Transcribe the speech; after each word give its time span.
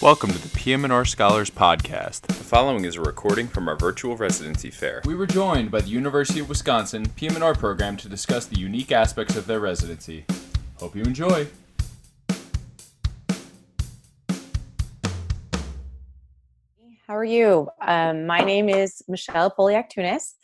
Welcome 0.00 0.30
to 0.30 0.38
the 0.38 0.56
PM&R 0.56 1.04
Scholars 1.04 1.50
Podcast. 1.50 2.20
The 2.20 2.32
following 2.32 2.84
is 2.84 2.94
a 2.94 3.00
recording 3.00 3.48
from 3.48 3.68
our 3.68 3.74
virtual 3.74 4.16
residency 4.16 4.70
fair. 4.70 5.02
We 5.04 5.16
were 5.16 5.26
joined 5.26 5.72
by 5.72 5.80
the 5.80 5.88
University 5.88 6.38
of 6.38 6.48
Wisconsin 6.48 7.08
PM&R 7.16 7.52
program 7.56 7.96
to 7.96 8.08
discuss 8.08 8.46
the 8.46 8.60
unique 8.60 8.92
aspects 8.92 9.34
of 9.34 9.48
their 9.48 9.58
residency. 9.58 10.24
Hope 10.76 10.94
you 10.94 11.02
enjoy. 11.02 11.48
How 17.08 17.16
are 17.16 17.24
you? 17.24 17.68
Um, 17.82 18.24
my 18.24 18.38
name 18.38 18.68
is 18.68 19.02
Michelle 19.08 19.50
Poliak 19.50 19.88
Tunis. 19.88 20.36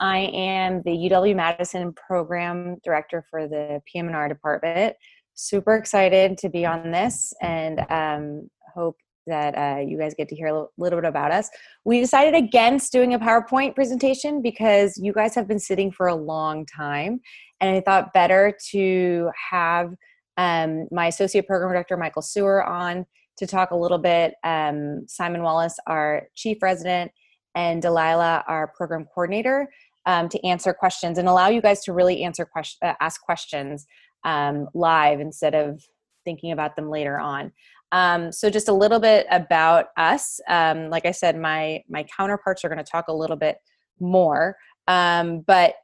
I 0.00 0.18
am 0.34 0.82
the 0.82 0.90
UW 0.90 1.34
Madison 1.34 1.94
Program 1.94 2.76
Director 2.84 3.24
for 3.30 3.48
the 3.48 3.80
PM&R 3.90 4.28
department. 4.28 4.96
Super 5.32 5.76
excited 5.76 6.36
to 6.38 6.50
be 6.50 6.66
on 6.66 6.90
this 6.90 7.32
and 7.40 7.80
um, 7.88 8.50
hope 8.78 8.96
that 9.26 9.52
uh, 9.58 9.80
you 9.80 9.98
guys 9.98 10.14
get 10.16 10.28
to 10.28 10.34
hear 10.34 10.48
a 10.48 10.66
little 10.78 11.00
bit 11.00 11.08
about 11.08 11.30
us. 11.30 11.50
We 11.84 12.00
decided 12.00 12.34
against 12.34 12.92
doing 12.92 13.14
a 13.14 13.18
PowerPoint 13.18 13.74
presentation 13.74 14.42
because 14.42 14.96
you 14.96 15.12
guys 15.12 15.34
have 15.34 15.46
been 15.46 15.58
sitting 15.58 15.92
for 15.92 16.06
a 16.06 16.14
long 16.14 16.64
time, 16.66 17.20
and 17.60 17.76
I 17.76 17.80
thought 17.80 18.14
better 18.14 18.56
to 18.70 19.30
have 19.50 19.94
um, 20.36 20.88
my 20.90 21.06
associate 21.08 21.46
program 21.46 21.72
director 21.72 21.96
Michael 21.96 22.22
Suer 22.22 22.64
on 22.64 23.04
to 23.36 23.46
talk 23.46 23.70
a 23.70 23.76
little 23.76 23.98
bit. 23.98 24.34
Um, 24.44 25.04
Simon 25.06 25.42
Wallace, 25.42 25.76
our 25.86 26.28
chief 26.34 26.62
resident, 26.62 27.10
and 27.54 27.82
Delilah, 27.82 28.44
our 28.46 28.72
program 28.76 29.06
coordinator, 29.12 29.68
um, 30.06 30.28
to 30.28 30.46
answer 30.46 30.72
questions 30.72 31.18
and 31.18 31.28
allow 31.28 31.48
you 31.48 31.60
guys 31.60 31.82
to 31.84 31.92
really 31.92 32.22
answer 32.22 32.44
question, 32.44 32.78
uh, 32.82 32.94
ask 33.00 33.20
questions 33.20 33.86
um, 34.24 34.68
live 34.74 35.20
instead 35.20 35.54
of 35.54 35.82
thinking 36.24 36.52
about 36.52 36.76
them 36.76 36.88
later 36.90 37.18
on. 37.18 37.52
Um, 37.92 38.32
so 38.32 38.50
just 38.50 38.68
a 38.68 38.72
little 38.72 39.00
bit 39.00 39.26
about 39.30 39.86
us. 39.96 40.40
Um, 40.48 40.90
like 40.90 41.06
I 41.06 41.12
said, 41.12 41.38
my 41.38 41.82
my 41.88 42.04
counterparts 42.04 42.64
are 42.64 42.68
going 42.68 42.78
to 42.78 42.84
talk 42.84 43.08
a 43.08 43.12
little 43.12 43.36
bit 43.36 43.56
more, 44.00 44.56
um, 44.86 45.40
but 45.40 45.74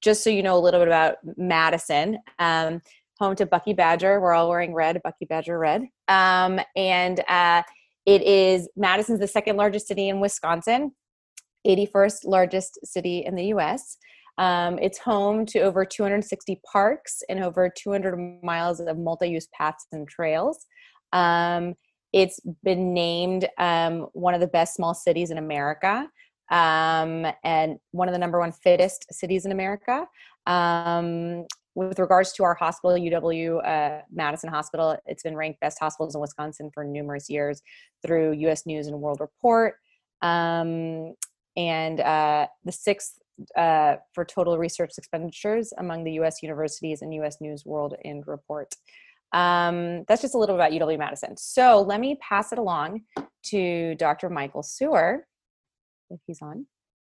just 0.00 0.22
so 0.22 0.30
you 0.30 0.42
know 0.42 0.56
a 0.56 0.60
little 0.60 0.80
bit 0.80 0.88
about 0.88 1.16
Madison, 1.36 2.18
um, 2.38 2.82
home 3.18 3.36
to 3.36 3.46
Bucky 3.46 3.72
Badger. 3.72 4.20
We're 4.20 4.34
all 4.34 4.48
wearing 4.48 4.74
red, 4.74 5.00
Bucky 5.02 5.24
Badger 5.24 5.58
red, 5.58 5.82
um, 6.08 6.60
and 6.76 7.20
uh, 7.28 7.62
it 8.06 8.22
is 8.22 8.68
Madison's 8.76 9.20
the 9.20 9.28
second 9.28 9.56
largest 9.56 9.88
city 9.88 10.08
in 10.08 10.20
Wisconsin, 10.20 10.92
81st 11.66 12.24
largest 12.24 12.78
city 12.84 13.24
in 13.24 13.34
the 13.34 13.46
U.S. 13.46 13.96
Um, 14.36 14.78
it's 14.80 14.98
home 14.98 15.46
to 15.46 15.60
over 15.60 15.84
260 15.84 16.60
parks 16.70 17.22
and 17.28 17.42
over 17.42 17.70
200 17.74 18.42
miles 18.42 18.80
of 18.80 18.98
multi-use 18.98 19.48
paths 19.56 19.86
and 19.92 20.08
trails. 20.08 20.66
Um, 21.14 21.74
it's 22.12 22.40
been 22.62 22.92
named 22.92 23.48
um, 23.58 24.08
one 24.12 24.34
of 24.34 24.40
the 24.40 24.46
best 24.46 24.74
small 24.74 24.94
cities 24.94 25.30
in 25.30 25.38
America 25.38 26.08
um, 26.50 27.26
and 27.42 27.78
one 27.92 28.08
of 28.08 28.12
the 28.12 28.18
number 28.18 28.38
one 28.38 28.52
fittest 28.52 29.06
cities 29.12 29.46
in 29.46 29.52
America. 29.52 30.06
Um, 30.46 31.46
with 31.74 31.98
regards 31.98 32.32
to 32.34 32.44
our 32.44 32.54
hospital, 32.54 32.96
UW 32.96 33.66
uh, 33.66 34.02
Madison 34.12 34.48
Hospital, 34.48 34.96
it's 35.06 35.22
been 35.22 35.36
ranked 35.36 35.60
best 35.60 35.78
hospitals 35.80 36.14
in 36.14 36.20
Wisconsin 36.20 36.70
for 36.72 36.84
numerous 36.84 37.28
years 37.28 37.62
through 38.04 38.32
U.S. 38.32 38.64
News 38.64 38.86
and 38.86 39.00
World 39.00 39.18
Report, 39.20 39.74
um, 40.22 41.14
and 41.56 42.00
uh, 42.00 42.46
the 42.64 42.70
sixth 42.70 43.18
uh, 43.56 43.96
for 44.12 44.24
total 44.24 44.56
research 44.56 44.92
expenditures 44.96 45.72
among 45.78 46.04
the 46.04 46.12
U.S. 46.12 46.42
universities 46.42 47.02
and 47.02 47.12
U.S. 47.14 47.40
News 47.40 47.64
World 47.66 47.94
and 48.04 48.24
Report. 48.28 48.72
Um, 49.34 50.04
that's 50.06 50.22
just 50.22 50.34
a 50.34 50.38
little 50.38 50.54
about 50.54 50.70
UW 50.70 50.96
Madison. 50.96 51.36
So 51.36 51.82
let 51.82 52.00
me 52.00 52.16
pass 52.20 52.52
it 52.52 52.58
along 52.58 53.02
to 53.46 53.96
Dr. 53.96 54.30
Michael 54.30 54.62
Suer, 54.62 55.26
if 56.08 56.20
he's 56.26 56.40
on. 56.40 56.66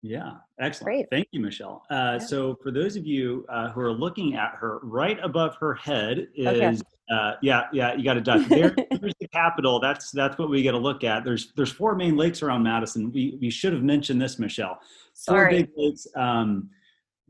Yeah, 0.03 0.33
excellent. 0.61 0.86
Great. 0.86 1.06
Thank 1.11 1.28
you, 1.33 1.41
Michelle. 1.41 1.83
Uh, 1.91 1.95
yeah. 1.95 2.19
So, 2.19 2.56
for 2.62 2.70
those 2.70 2.97
of 2.97 3.06
you 3.06 3.45
uh, 3.48 3.70
who 3.70 3.80
are 3.80 3.92
looking 3.92 4.36
at 4.36 4.52
her, 4.58 4.79
right 4.83 5.18
above 5.23 5.57
her 5.57 5.74
head 5.74 6.29
is, 6.35 6.46
okay. 6.46 6.77
uh, 7.11 7.33
yeah, 7.42 7.64
yeah, 7.73 7.95
you 7.95 8.05
got 8.05 8.17
it 8.17 8.24
done. 8.24 8.46
There, 8.48 8.74
there's 9.01 9.14
the 9.20 9.29
capital. 9.29 9.80
That's 9.80 10.11
that's 10.13 10.39
what 10.39 10.48
we 10.48 10.63
got 10.63 10.73
to 10.73 10.79
look 10.79 11.02
at. 11.02 11.24
There's 11.24 11.52
there's 11.57 11.73
four 11.73 11.96
main 11.96 12.17
lakes 12.17 12.42
around 12.42 12.63
Madison. 12.63 13.11
We 13.11 13.36
we 13.40 13.51
should 13.51 13.73
have 13.73 13.83
mentioned 13.83 14.20
this, 14.20 14.39
Michelle. 14.39 14.79
Four 15.14 15.39
Sorry. 15.39 15.63
big 15.63 15.70
lakes. 15.77 16.07
Um, 16.14 16.70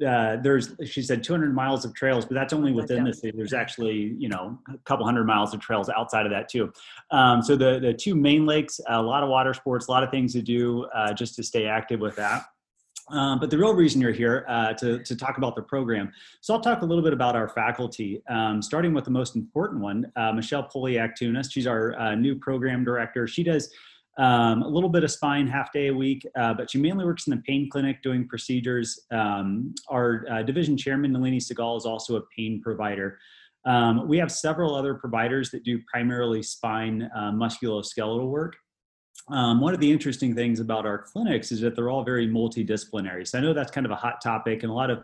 uh, 0.04 0.36
there's 0.36 0.74
she 0.84 1.00
said 1.00 1.22
200 1.22 1.54
miles 1.54 1.84
of 1.84 1.94
trails 1.94 2.24
but 2.26 2.34
that's 2.34 2.52
only 2.52 2.72
within 2.72 3.04
the 3.04 3.12
city 3.12 3.32
there's 3.36 3.52
actually 3.52 4.14
you 4.18 4.28
know 4.28 4.58
a 4.68 4.78
couple 4.78 5.04
hundred 5.04 5.24
miles 5.24 5.54
of 5.54 5.60
trails 5.60 5.88
outside 5.88 6.26
of 6.26 6.32
that 6.32 6.48
too 6.48 6.72
um, 7.10 7.40
so 7.42 7.56
the 7.56 7.78
the 7.80 7.94
two 7.94 8.14
main 8.14 8.44
lakes 8.44 8.80
a 8.88 9.00
lot 9.00 9.22
of 9.22 9.28
water 9.28 9.54
sports 9.54 9.88
a 9.88 9.90
lot 9.90 10.02
of 10.02 10.10
things 10.10 10.32
to 10.32 10.42
do 10.42 10.84
uh, 10.94 11.12
just 11.12 11.34
to 11.34 11.42
stay 11.42 11.66
active 11.66 12.00
with 12.00 12.16
that 12.16 12.44
um, 13.08 13.38
but 13.38 13.50
the 13.50 13.58
real 13.58 13.74
reason 13.74 14.00
you're 14.00 14.12
here 14.12 14.44
uh, 14.48 14.72
to, 14.74 15.02
to 15.04 15.14
talk 15.14 15.38
about 15.38 15.54
the 15.54 15.62
program. 15.62 16.12
So 16.40 16.54
I'll 16.54 16.60
talk 16.60 16.82
a 16.82 16.84
little 16.84 17.04
bit 17.04 17.12
about 17.12 17.36
our 17.36 17.48
faculty, 17.48 18.20
um, 18.28 18.60
starting 18.60 18.92
with 18.92 19.04
the 19.04 19.12
most 19.12 19.36
important 19.36 19.80
one, 19.80 20.10
uh, 20.16 20.32
Michelle 20.32 20.64
Poliak 20.64 21.14
Tunis. 21.14 21.50
She's 21.50 21.68
our 21.68 21.96
uh, 22.00 22.14
new 22.16 22.34
program 22.34 22.84
director. 22.84 23.28
She 23.28 23.44
does 23.44 23.72
um, 24.18 24.62
a 24.62 24.68
little 24.68 24.88
bit 24.88 25.04
of 25.04 25.10
spine 25.10 25.46
half 25.46 25.72
day 25.72 25.88
a 25.88 25.94
week, 25.94 26.26
uh, 26.38 26.54
but 26.54 26.70
she 26.70 26.78
mainly 26.78 27.04
works 27.04 27.26
in 27.26 27.32
the 27.32 27.42
pain 27.42 27.68
clinic 27.70 28.02
doing 28.02 28.26
procedures. 28.26 29.06
Um, 29.10 29.74
our 29.88 30.24
uh, 30.30 30.42
division 30.42 30.76
chairman, 30.76 31.12
Nalini 31.12 31.38
Sehgal, 31.38 31.76
is 31.76 31.84
also 31.84 32.16
a 32.16 32.22
pain 32.36 32.60
provider. 32.62 33.18
Um, 33.66 34.08
we 34.08 34.16
have 34.18 34.30
several 34.30 34.74
other 34.74 34.94
providers 34.94 35.50
that 35.50 35.64
do 35.64 35.80
primarily 35.92 36.42
spine 36.42 37.10
uh, 37.14 37.32
musculoskeletal 37.32 38.28
work. 38.28 38.56
Um, 39.28 39.60
one 39.60 39.74
of 39.74 39.80
the 39.80 39.90
interesting 39.90 40.34
things 40.34 40.60
about 40.60 40.86
our 40.86 40.98
clinics 40.98 41.50
is 41.50 41.60
that 41.60 41.74
they're 41.74 41.90
all 41.90 42.04
very 42.04 42.28
multidisciplinary. 42.28 43.26
So 43.26 43.38
I 43.38 43.40
know 43.40 43.52
that's 43.52 43.72
kind 43.72 43.84
of 43.84 43.90
a 43.90 43.96
hot 43.96 44.20
topic, 44.22 44.62
and 44.62 44.70
a 44.70 44.74
lot 44.74 44.90
of 44.90 45.02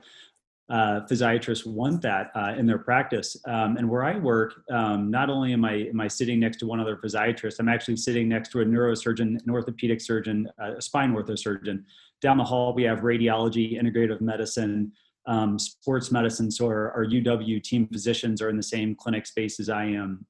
uh, 0.73 1.03
physiatrists 1.03 1.67
want 1.67 2.01
that 2.01 2.31
uh, 2.35 2.55
in 2.57 2.67
their 2.67 2.79
practice. 2.79 3.37
Um, 3.47 3.77
and 3.77 3.89
where 3.89 4.05
I 4.05 4.17
work, 4.17 4.63
um, 4.71 5.11
not 5.11 5.29
only 5.29 5.53
am 5.53 5.67
I, 5.67 5.89
am 5.91 6.01
I 6.01 6.09
sitting 6.09 6.41
next 6.41 6.57
to 6.61 6.67
one 6.67 6.81
other 6.81 6.97
physiatrist, 6.97 7.61
I'm 7.61 7.69
actually 7.69 7.99
sitting 7.99 8.27
next 8.27 8.53
to 8.53 8.63
a 8.63 8.65
neurosurgeon, 8.65 9.43
an 9.43 9.51
orthopedic 9.51 10.01
surgeon, 10.01 10.49
uh, 10.61 10.77
a 10.77 10.81
spine 10.81 11.13
orthosurgeon. 11.13 11.85
Down 12.23 12.39
the 12.39 12.45
hall, 12.45 12.73
we 12.73 12.85
have 12.85 13.01
radiology, 13.01 13.79
integrative 13.79 14.23
medicine, 14.23 14.93
um, 15.27 15.59
sports 15.59 16.11
medicine. 16.11 16.51
So 16.51 16.67
our, 16.67 16.91
our, 16.93 17.05
UW 17.05 17.63
team 17.63 17.87
physicians 17.87 18.41
are 18.41 18.49
in 18.49 18.57
the 18.57 18.63
same 18.63 18.95
clinic 18.95 19.27
space 19.27 19.61
as 19.61 19.69
I 19.69 19.85
am. 19.85 20.25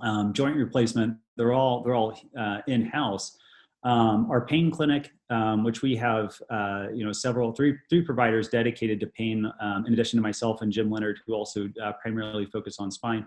Um, 0.00 0.34
joint 0.34 0.56
replacement, 0.56 1.16
they're 1.36 1.52
all 1.52 1.82
they're 1.82 1.94
all 1.94 2.20
uh, 2.38 2.58
in 2.68 2.84
house. 2.84 3.36
Um, 3.82 4.30
our 4.30 4.46
pain 4.46 4.70
clinic, 4.70 5.10
um, 5.30 5.64
which 5.64 5.82
we 5.82 5.96
have, 5.96 6.40
uh, 6.50 6.86
you 6.92 7.04
know, 7.04 7.12
several 7.12 7.52
three 7.52 7.76
three 7.88 8.02
providers 8.02 8.48
dedicated 8.48 9.00
to 9.00 9.06
pain, 9.06 9.50
um, 9.60 9.86
in 9.86 9.92
addition 9.92 10.18
to 10.18 10.22
myself 10.22 10.62
and 10.62 10.72
Jim 10.72 10.90
Leonard, 10.90 11.20
who 11.26 11.34
also 11.34 11.68
uh, 11.82 11.92
primarily 12.02 12.46
focus 12.46 12.78
on 12.78 12.90
spine. 12.90 13.26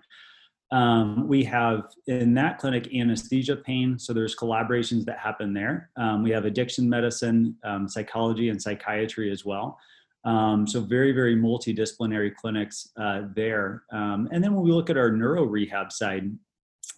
Um, 0.71 1.27
we 1.27 1.43
have 1.43 1.91
in 2.07 2.33
that 2.33 2.57
clinic 2.57 2.93
anesthesia 2.93 3.55
pain, 3.55 3.99
so 3.99 4.11
there's 4.11 4.35
collaborations 4.35 5.05
that 5.05 5.19
happen 5.19 5.53
there. 5.53 5.91
Um, 5.97 6.23
we 6.23 6.31
have 6.31 6.45
addiction 6.45 6.89
medicine, 6.89 7.55
um, 7.63 7.87
psychology, 7.87 8.49
and 8.49 8.61
psychiatry 8.61 9.31
as 9.31 9.45
well. 9.45 9.77
so 10.25 10.81
very 10.81 11.11
very 11.11 11.35
multidisciplinary 11.35 12.33
clinics 12.35 12.89
uh, 12.99 13.23
there. 13.35 13.83
and 13.91 14.43
then 14.43 14.53
when 14.53 14.63
we 14.63 14.71
look 14.71 14.89
at 14.89 14.97
our 14.97 15.11
neuro 15.11 15.43
rehab 15.43 15.91
side, 15.91 16.31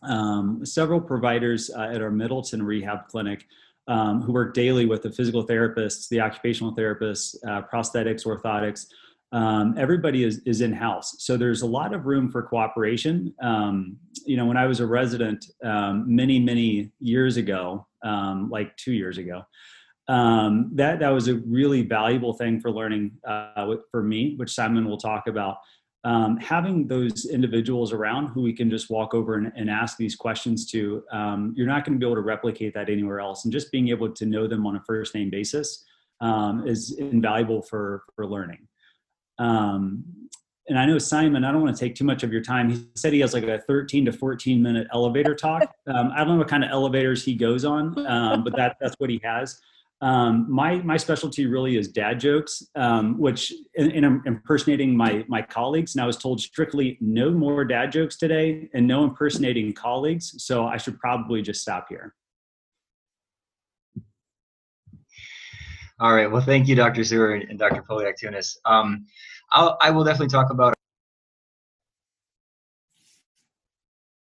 um, 0.04 0.66
several 0.66 1.02
providers 1.02 1.70
uh, 1.70 1.90
at 1.94 2.02
our 2.02 2.12
Middleton 2.12 2.62
Rehab 2.64 3.08
Clinic 3.08 3.46
um, 3.88 4.22
who 4.22 4.32
work 4.32 4.54
daily 4.54 4.86
with 4.86 5.02
the 5.02 5.12
physical 5.12 5.46
therapists, 5.46 6.08
the 6.10 6.22
occupational 6.22 6.76
therapists, 6.76 7.36
uh, 7.48 7.62
prosthetics, 7.72 8.26
orthotics. 8.26 8.86
Um, 9.32 9.76
everybody 9.78 10.24
is, 10.24 10.42
is 10.46 10.62
in 10.62 10.72
house. 10.72 11.16
So 11.20 11.36
there's 11.36 11.62
a 11.62 11.68
lot 11.68 11.94
of 11.94 12.06
room 12.06 12.32
for 12.32 12.44
cooperation. 12.44 13.34
Um, 13.42 13.98
you 14.26 14.38
know, 14.38 14.46
when 14.46 14.58
I 14.58 14.66
was 14.66 14.80
a 14.80 14.88
resident 14.88 15.46
um, 15.64 16.06
many, 16.08 16.40
many 16.40 16.92
years 17.00 17.38
ago, 17.38 17.86
um, 18.04 18.50
like 18.50 18.76
two 18.78 18.94
years 18.94 19.18
ago, 19.18 19.44
that, 20.08 21.00
that 21.00 21.10
was 21.10 21.28
a 21.28 21.36
really 21.36 21.82
valuable 21.82 22.34
thing 22.34 22.60
for 22.62 22.72
learning 22.72 23.12
uh, 23.28 23.76
for 23.92 24.04
me, 24.04 24.36
which 24.38 24.54
Simon 24.54 24.88
will 24.88 24.98
talk 24.98 25.28
about 25.28 25.58
um, 26.06 26.38
having 26.38 26.88
those 26.88 27.26
individuals 27.26 27.92
around 27.92 28.28
who 28.28 28.44
we 28.44 28.54
can 28.54 28.70
just 28.70 28.92
walk 28.92 29.16
over 29.16 29.36
and, 29.36 29.52
and 29.56 29.72
ask 29.72 29.98
these 29.98 30.16
questions 30.16 30.70
to, 30.72 31.04
um, 31.12 31.52
you're 31.58 31.66
not 31.66 31.84
going 31.84 31.94
to 31.94 32.00
be 32.00 32.06
able 32.06 32.16
to 32.16 32.22
replicate 32.22 32.76
that 32.76 32.90
anywhere 32.90 33.20
else. 33.20 33.44
And 33.44 33.52
just 33.52 33.72
being 33.72 33.90
able 33.90 34.12
to 34.12 34.26
know 34.26 34.48
them 34.48 34.68
on 34.68 34.76
a 34.76 34.84
first 34.86 35.16
name 35.16 35.32
basis 35.32 35.84
um, 36.22 36.68
is 36.68 36.92
invaluable 37.00 37.64
for, 37.64 38.04
for 38.16 38.28
learning. 38.28 38.68
Um, 39.40 40.04
and 40.70 40.78
I 40.78 40.86
know 40.86 41.00
Simon, 41.00 41.44
I 41.44 41.52
don't 41.52 41.64
want 41.64 41.76
to 41.76 41.80
take 41.80 41.96
too 41.96 42.06
much 42.06 42.22
of 42.22 42.32
your 42.32 42.42
time. 42.42 42.70
He 42.70 42.86
said 42.94 43.12
he 43.12 43.20
has 43.22 43.34
like 43.34 43.44
a 43.44 43.60
13 43.68 44.06
to 44.06 44.12
14 44.12 44.62
minute 44.62 44.88
elevator 44.94 45.36
talk. 45.36 45.64
Um, 45.88 46.12
I 46.16 46.20
don't 46.24 46.30
know 46.30 46.38
what 46.38 46.48
kind 46.48 46.64
of 46.64 46.72
elevators 46.72 47.24
he 47.24 47.36
goes 47.36 47.64
on, 47.64 48.08
um, 48.08 48.44
but 48.44 48.56
that, 48.56 48.78
that's 48.82 48.96
what 48.98 49.12
he 49.12 49.22
has. 49.24 49.62
Um, 50.02 50.46
my 50.50 50.78
my 50.80 50.98
specialty 50.98 51.46
really 51.46 51.78
is 51.78 51.88
dad 51.88 52.20
jokes, 52.20 52.62
um, 52.76 53.18
which 53.18 53.54
in, 53.76 53.92
in, 53.92 54.22
impersonating 54.26 54.96
my 54.96 55.24
my 55.28 55.42
colleagues. 55.42 55.96
And 55.96 56.04
I 56.04 56.06
was 56.06 56.18
told 56.18 56.42
strictly 56.42 56.98
no 57.00 57.32
more 57.32 57.64
dad 57.64 57.92
jokes 57.92 58.18
today, 58.18 58.70
and 58.74 58.86
no 58.86 59.04
impersonating 59.04 59.74
colleagues. 59.74 60.36
So 60.44 60.66
I 60.66 60.78
should 60.78 61.00
probably 61.00 61.42
just 61.42 61.62
stop 61.62 61.88
here. 61.90 62.14
All 65.98 66.14
right. 66.14 66.30
Well, 66.30 66.42
thank 66.42 66.68
you, 66.68 66.76
Dr. 66.76 67.06
Suer 67.06 67.36
and 67.36 67.58
Dr. 67.58 67.82
Poliak-Tunis. 67.82 68.58
Um, 68.66 69.06
I'll, 69.54 69.78
I 69.80 69.92
will 69.92 70.04
definitely 70.04 70.28
talk 70.28 70.50
about. 70.50 70.74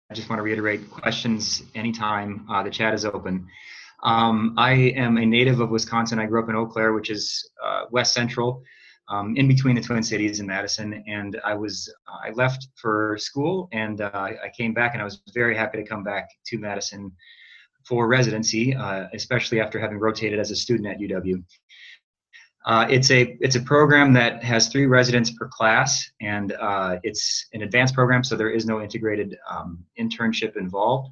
I 0.08 0.14
just 0.14 0.30
want 0.30 0.38
to 0.38 0.44
reiterate 0.44 0.88
questions 0.88 1.64
anytime. 1.74 2.46
Uh, 2.48 2.62
the 2.62 2.70
chat 2.70 2.94
is 2.94 3.04
open. 3.04 3.48
Um, 4.02 4.54
I 4.56 4.72
am 4.72 5.16
a 5.16 5.26
native 5.26 5.60
of 5.60 5.70
Wisconsin. 5.70 6.18
I 6.18 6.26
grew 6.26 6.42
up 6.42 6.48
in 6.48 6.54
Eau 6.54 6.66
Claire, 6.66 6.92
which 6.92 7.10
is 7.10 7.50
uh, 7.64 7.84
west 7.90 8.14
central, 8.14 8.62
um, 9.08 9.36
in 9.36 9.48
between 9.48 9.74
the 9.74 9.80
Twin 9.80 10.02
Cities 10.02 10.38
and 10.38 10.48
Madison. 10.48 11.02
And 11.08 11.40
I 11.44 11.54
was 11.54 11.92
I 12.06 12.30
left 12.30 12.68
for 12.76 13.16
school, 13.18 13.68
and 13.72 14.00
uh, 14.00 14.10
I 14.12 14.50
came 14.56 14.72
back, 14.72 14.92
and 14.92 15.02
I 15.02 15.04
was 15.04 15.20
very 15.34 15.56
happy 15.56 15.78
to 15.78 15.84
come 15.84 16.04
back 16.04 16.28
to 16.46 16.58
Madison 16.58 17.12
for 17.84 18.06
residency, 18.06 18.74
uh, 18.74 19.06
especially 19.14 19.60
after 19.60 19.80
having 19.80 19.98
rotated 19.98 20.38
as 20.38 20.50
a 20.50 20.56
student 20.56 20.88
at 20.88 20.98
UW. 20.98 21.42
Uh, 22.66 22.86
it's 22.90 23.10
a 23.10 23.36
it's 23.40 23.56
a 23.56 23.60
program 23.60 24.12
that 24.12 24.44
has 24.44 24.68
three 24.68 24.86
residents 24.86 25.30
per 25.30 25.48
class, 25.48 26.10
and 26.20 26.52
uh, 26.52 26.98
it's 27.02 27.46
an 27.54 27.62
advanced 27.62 27.94
program, 27.94 28.22
so 28.22 28.36
there 28.36 28.50
is 28.50 28.66
no 28.66 28.82
integrated 28.82 29.36
um, 29.48 29.82
internship 29.98 30.56
involved. 30.56 31.08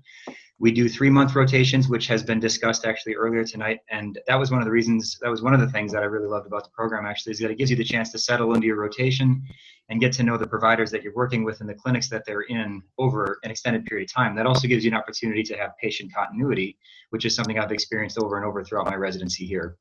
We 0.58 0.72
do 0.72 0.88
three 0.88 1.10
month 1.10 1.34
rotations, 1.34 1.88
which 1.88 2.06
has 2.06 2.22
been 2.22 2.40
discussed 2.40 2.86
actually 2.86 3.14
earlier 3.14 3.44
tonight, 3.44 3.80
and 3.90 4.18
that 4.26 4.36
was 4.36 4.50
one 4.50 4.60
of 4.60 4.64
the 4.64 4.70
reasons. 4.70 5.18
That 5.20 5.30
was 5.30 5.42
one 5.42 5.52
of 5.52 5.60
the 5.60 5.68
things 5.68 5.92
that 5.92 6.02
I 6.02 6.06
really 6.06 6.28
loved 6.28 6.46
about 6.46 6.64
the 6.64 6.70
program. 6.70 7.04
Actually, 7.04 7.32
is 7.32 7.38
that 7.40 7.50
it 7.50 7.58
gives 7.58 7.70
you 7.70 7.76
the 7.76 7.84
chance 7.84 8.10
to 8.12 8.18
settle 8.18 8.54
into 8.54 8.66
your 8.66 8.76
rotation 8.76 9.42
and 9.88 10.00
get 10.00 10.12
to 10.14 10.22
know 10.22 10.36
the 10.36 10.46
providers 10.46 10.90
that 10.90 11.02
you're 11.02 11.14
working 11.14 11.44
with 11.44 11.60
and 11.60 11.68
the 11.68 11.74
clinics 11.74 12.08
that 12.08 12.24
they're 12.24 12.42
in 12.42 12.82
over 12.98 13.38
an 13.44 13.50
extended 13.50 13.84
period 13.84 14.08
of 14.08 14.14
time. 14.14 14.34
That 14.34 14.46
also 14.46 14.66
gives 14.66 14.84
you 14.84 14.90
an 14.90 14.96
opportunity 14.96 15.42
to 15.44 15.56
have 15.56 15.76
patient 15.80 16.12
continuity, 16.12 16.78
which 17.10 17.24
is 17.24 17.36
something 17.36 17.58
I've 17.58 17.70
experienced 17.70 18.18
over 18.18 18.36
and 18.36 18.46
over 18.46 18.64
throughout 18.64 18.86
my 18.86 18.96
residency 18.96 19.44
here. 19.46 19.76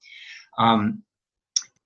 Um, 0.57 1.03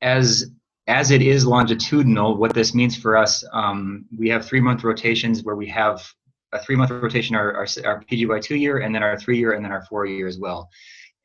as 0.01 0.51
as 0.87 1.11
it 1.11 1.21
is 1.21 1.45
longitudinal, 1.45 2.37
what 2.37 2.55
this 2.55 2.73
means 2.73 2.97
for 2.97 3.15
us, 3.15 3.43
um, 3.53 4.05
we 4.17 4.27
have 4.29 4.43
three 4.43 4.59
month 4.59 4.83
rotations 4.83 5.43
where 5.43 5.55
we 5.55 5.67
have 5.67 6.11
a 6.53 6.59
three 6.59 6.75
month 6.75 6.91
rotation, 6.91 7.35
our, 7.35 7.53
our, 7.53 7.67
our 7.85 8.03
PGY 8.03 8.41
two 8.41 8.55
year, 8.55 8.79
and 8.79 8.93
then 8.93 9.03
our 9.03 9.17
three 9.19 9.37
year, 9.37 9.53
and 9.53 9.63
then 9.63 9.71
our 9.71 9.83
four 9.85 10.05
year 10.05 10.27
as 10.27 10.39
well. 10.39 10.69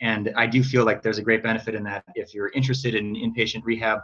And 0.00 0.32
I 0.37 0.47
do 0.47 0.62
feel 0.62 0.85
like 0.85 1.03
there's 1.03 1.19
a 1.19 1.23
great 1.23 1.43
benefit 1.43 1.75
in 1.75 1.85
that 1.85 2.05
if 2.15 2.35
you're 2.35 2.49
interested 2.49 2.94
in 2.94 3.15
inpatient 3.15 3.62
rehab 3.65 4.00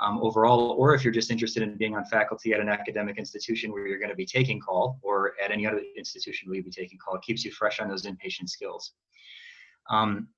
um, 0.00 0.18
overall, 0.22 0.74
or 0.78 0.94
if 0.94 1.04
you're 1.04 1.12
just 1.12 1.30
interested 1.30 1.62
in 1.62 1.76
being 1.76 1.94
on 1.94 2.04
faculty 2.06 2.52
at 2.52 2.60
an 2.60 2.68
academic 2.68 3.18
institution 3.18 3.72
where 3.72 3.86
you're 3.86 3.98
going 3.98 4.10
to 4.10 4.16
be 4.16 4.26
taking 4.26 4.60
call, 4.60 4.98
or 5.02 5.34
at 5.42 5.50
any 5.50 5.66
other 5.66 5.82
institution 5.96 6.48
where 6.48 6.56
you'll 6.56 6.64
be 6.64 6.70
taking 6.70 6.98
call, 6.98 7.16
it 7.16 7.22
keeps 7.22 7.44
you 7.44 7.50
fresh 7.50 7.80
on 7.80 7.88
those 7.88 8.06
inpatient 8.06 8.48
skills. 8.48 8.92
Um, 9.90 10.28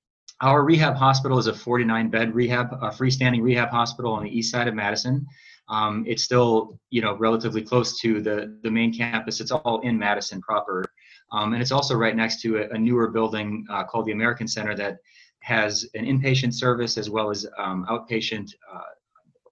our 0.40 0.64
rehab 0.64 0.96
hospital 0.96 1.38
is 1.38 1.46
a 1.46 1.54
49 1.54 2.10
bed 2.10 2.34
rehab, 2.34 2.72
a 2.72 2.88
freestanding 2.88 3.42
rehab 3.42 3.70
hospital 3.70 4.12
on 4.12 4.25
the 4.25 4.37
east 4.37 4.50
side 4.50 4.69
of 4.69 4.75
Madison. 4.75 5.26
Um, 5.69 6.05
it's 6.06 6.22
still, 6.22 6.78
you 6.90 7.00
know, 7.00 7.16
relatively 7.16 7.62
close 7.62 7.99
to 8.00 8.20
the, 8.20 8.58
the 8.62 8.70
main 8.70 8.93
campus. 8.93 9.40
It's 9.40 9.50
all 9.50 9.81
in 9.81 9.99
Madison 9.99 10.40
proper. 10.40 10.84
Um, 11.32 11.52
and 11.52 11.62
it's 11.62 11.72
also 11.72 11.94
right 11.94 12.14
next 12.14 12.40
to 12.43 12.58
a, 12.58 12.69
a 12.70 12.78
newer 12.78 13.08
building 13.08 13.66
uh, 13.70 13.84
called 13.84 14.06
the 14.06 14.12
American 14.12 14.46
Center 14.46 14.76
that 14.76 14.99
has 15.40 15.88
an 15.94 16.05
inpatient 16.05 16.55
service 16.55 16.96
as 16.96 17.11
well 17.11 17.31
as 17.31 17.46
um, 17.58 17.87
outpatient 17.90 18.50
uh, 18.72 18.81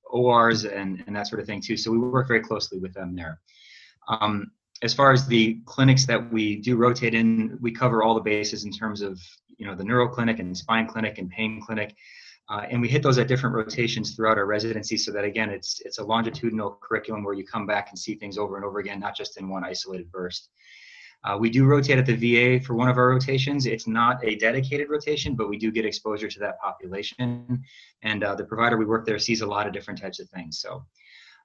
ORs 0.06 0.64
and, 0.64 1.02
and 1.06 1.16
that 1.16 1.26
sort 1.26 1.40
of 1.40 1.46
thing 1.46 1.60
too. 1.60 1.76
So 1.76 1.90
we 1.90 1.98
work 1.98 2.28
very 2.28 2.40
closely 2.40 2.78
with 2.78 2.94
them 2.94 3.14
there. 3.16 3.40
Um, 4.08 4.50
as 4.82 4.92
far 4.92 5.12
as 5.12 5.26
the 5.26 5.60
clinics 5.64 6.06
that 6.06 6.32
we 6.32 6.56
do 6.56 6.76
rotate 6.76 7.14
in, 7.14 7.56
we 7.60 7.70
cover 7.70 8.02
all 8.02 8.14
the 8.14 8.20
bases 8.20 8.64
in 8.64 8.72
terms 8.72 9.00
of 9.00 9.20
you 9.58 9.66
know 9.66 9.74
the 9.74 9.84
neuro 9.84 10.08
clinic 10.08 10.38
and 10.40 10.56
spine 10.56 10.86
clinic 10.86 11.18
and 11.18 11.30
pain 11.30 11.60
clinic. 11.64 11.94
Uh, 12.48 12.66
and 12.70 12.82
we 12.82 12.88
hit 12.88 13.02
those 13.02 13.18
at 13.18 13.28
different 13.28 13.54
rotations 13.54 14.14
throughout 14.14 14.36
our 14.36 14.46
residency 14.46 14.96
so 14.96 15.12
that 15.12 15.24
again 15.24 15.48
it's 15.48 15.80
it's 15.84 15.98
a 15.98 16.04
longitudinal 16.04 16.78
curriculum 16.82 17.22
where 17.22 17.34
you 17.34 17.44
come 17.44 17.66
back 17.66 17.90
and 17.90 17.98
see 17.98 18.14
things 18.14 18.36
over 18.36 18.56
and 18.56 18.64
over 18.64 18.80
again 18.80 18.98
not 18.98 19.16
just 19.16 19.38
in 19.38 19.48
one 19.48 19.64
isolated 19.64 20.10
burst. 20.10 20.50
Uh, 21.24 21.38
we 21.38 21.48
do 21.48 21.64
rotate 21.64 21.98
at 21.98 22.06
the 22.06 22.16
va 22.16 22.64
for 22.64 22.74
one 22.74 22.88
of 22.88 22.96
our 22.96 23.08
rotations. 23.08 23.64
It's 23.64 23.86
not 23.86 24.18
a 24.24 24.34
dedicated 24.36 24.88
rotation 24.90 25.36
but 25.36 25.48
we 25.48 25.56
do 25.56 25.70
get 25.70 25.84
exposure 25.84 26.28
to 26.28 26.38
that 26.40 26.60
population. 26.60 27.62
And 28.02 28.24
uh, 28.24 28.34
the 28.34 28.44
provider 28.44 28.76
we 28.76 28.86
work 28.86 29.06
there 29.06 29.20
sees 29.20 29.40
a 29.40 29.46
lot 29.46 29.66
of 29.66 29.72
different 29.72 30.00
types 30.00 30.18
of 30.18 30.28
things. 30.30 30.58
So 30.58 30.84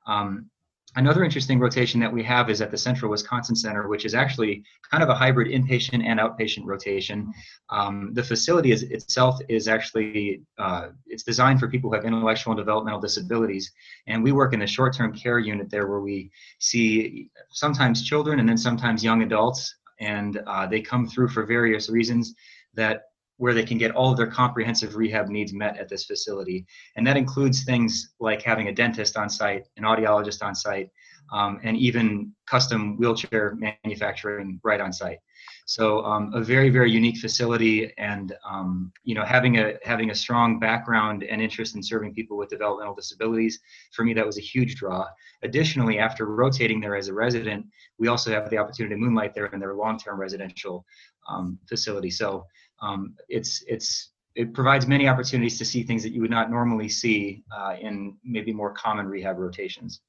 um, 0.07 0.49
Another 0.97 1.23
interesting 1.23 1.59
rotation 1.59 1.99
that 1.99 2.11
we 2.11 2.23
have 2.23 2.49
is 2.49 2.59
at 2.59 2.71
the 2.71 2.77
Central 2.77 3.11
Wisconsin 3.11 3.55
Center, 3.55 3.87
which 3.87 4.03
is 4.03 4.15
actually 4.15 4.63
kind 4.89 5.03
of 5.03 5.09
a 5.09 5.13
hybrid 5.13 5.47
inpatient 5.47 6.03
and 6.03 6.19
outpatient 6.19 6.65
rotation. 6.65 7.31
Um, 7.69 8.15
the 8.15 8.23
facility 8.23 8.71
is, 8.71 8.81
itself 8.81 9.39
is 9.47 9.67
actually 9.67 10.41
uh, 10.57 10.87
it's 11.05 11.21
designed 11.21 11.59
for 11.59 11.67
people 11.67 11.91
who 11.91 11.95
have 11.95 12.05
intellectual 12.05 12.53
and 12.53 12.57
developmental 12.57 12.99
disabilities, 12.99 13.71
and 14.07 14.23
we 14.23 14.31
work 14.31 14.53
in 14.55 14.59
the 14.59 14.65
short-term 14.65 15.13
care 15.13 15.37
unit 15.37 15.69
there, 15.69 15.85
where 15.85 16.01
we 16.01 16.31
see 16.57 17.29
sometimes 17.51 18.01
children 18.01 18.39
and 18.39 18.49
then 18.49 18.57
sometimes 18.57 19.03
young 19.03 19.21
adults, 19.21 19.75
and 19.99 20.41
uh, 20.47 20.65
they 20.65 20.81
come 20.81 21.05
through 21.05 21.29
for 21.29 21.45
various 21.45 21.91
reasons 21.91 22.33
that 22.73 23.03
where 23.37 23.53
they 23.53 23.63
can 23.63 23.77
get 23.77 23.91
all 23.91 24.11
of 24.11 24.17
their 24.17 24.27
comprehensive 24.27 24.95
rehab 24.95 25.27
needs 25.27 25.53
met 25.53 25.77
at 25.77 25.87
this 25.89 26.05
facility. 26.05 26.65
And 26.95 27.05
that 27.07 27.17
includes 27.17 27.63
things 27.63 28.13
like 28.19 28.41
having 28.41 28.67
a 28.67 28.73
dentist 28.73 29.15
on 29.17 29.29
site, 29.29 29.67
an 29.77 29.83
audiologist 29.83 30.43
on 30.43 30.55
site, 30.55 30.89
um, 31.31 31.59
and 31.63 31.77
even 31.77 32.31
custom 32.45 32.97
wheelchair 32.97 33.57
manufacturing 33.83 34.59
right 34.63 34.81
on 34.81 34.91
site. 34.93 35.19
So 35.65 36.03
um, 36.05 36.31
a 36.33 36.41
very, 36.41 36.69
very 36.69 36.89
unique 36.91 37.17
facility, 37.17 37.91
and 37.97 38.33
um, 38.49 38.91
you 39.03 39.13
know, 39.15 39.25
having 39.25 39.59
a 39.59 39.73
having 39.83 40.11
a 40.11 40.15
strong 40.15 40.59
background 40.59 41.23
and 41.23 41.41
interest 41.41 41.75
in 41.75 41.83
serving 41.83 42.13
people 42.13 42.37
with 42.37 42.49
developmental 42.49 42.95
disabilities, 42.95 43.59
for 43.91 44.05
me, 44.05 44.13
that 44.13 44.25
was 44.25 44.37
a 44.37 44.41
huge 44.41 44.75
draw. 44.75 45.05
Additionally, 45.43 45.99
after 45.99 46.25
rotating 46.25 46.79
there 46.79 46.95
as 46.95 47.09
a 47.09 47.13
resident, 47.13 47.65
we 47.99 48.07
also 48.07 48.31
have 48.31 48.49
the 48.49 48.57
opportunity 48.57 48.95
to 48.95 48.99
moonlight 48.99 49.33
there 49.33 49.47
in 49.47 49.59
their 49.59 49.75
long-term 49.75 50.19
residential 50.19 50.85
um, 51.29 51.59
facility. 51.67 52.09
So 52.09 52.45
um, 52.81 53.15
it's 53.29 53.63
it's 53.67 54.11
it 54.35 54.53
provides 54.53 54.85
many 54.87 55.07
opportunities 55.07 55.57
to 55.57 55.65
see 55.65 55.83
things 55.83 56.03
that 56.03 56.11
you 56.11 56.21
would 56.21 56.29
not 56.29 56.51
normally 56.51 56.87
see 56.87 57.43
uh, 57.55 57.75
in 57.79 58.15
maybe 58.23 58.53
more 58.53 58.71
common 58.71 59.07
rehab 59.07 59.39
rotations. 59.39 60.01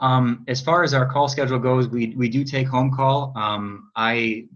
Um, 0.00 0.44
as 0.48 0.60
far 0.60 0.84
as 0.84 0.94
our 0.94 1.10
call 1.10 1.28
schedule 1.28 1.58
goes, 1.58 1.88
we 1.88 2.14
we 2.16 2.28
do 2.28 2.44
take 2.44 2.68
home 2.68 2.94
call. 2.94 3.32
Um, 3.36 3.90
I 3.96 4.46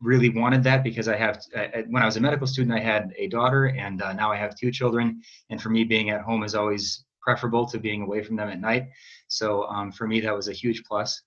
really 0.00 0.28
wanted 0.28 0.62
that 0.62 0.82
because 0.82 1.08
I 1.08 1.16
have 1.16 1.42
when 1.88 2.02
I 2.02 2.06
was 2.06 2.16
a 2.16 2.20
medical 2.20 2.46
student, 2.46 2.74
I 2.74 2.80
had 2.80 3.12
a 3.16 3.28
daughter, 3.28 3.66
and 3.66 4.02
uh, 4.02 4.12
now 4.12 4.32
I 4.32 4.36
have 4.36 4.54
two 4.56 4.70
children. 4.70 5.20
And 5.50 5.60
for 5.60 5.70
me, 5.70 5.84
being 5.84 6.10
at 6.10 6.22
home 6.22 6.42
is 6.42 6.54
always 6.54 7.04
preferable 7.20 7.66
to 7.66 7.78
being 7.78 8.02
away 8.02 8.22
from 8.22 8.36
them 8.36 8.48
at 8.48 8.60
night. 8.60 8.88
So 9.28 9.64
um, 9.64 9.92
for 9.92 10.06
me, 10.06 10.20
that 10.20 10.34
was 10.34 10.48
a 10.48 10.52
huge 10.52 10.82
plus. 10.84 11.22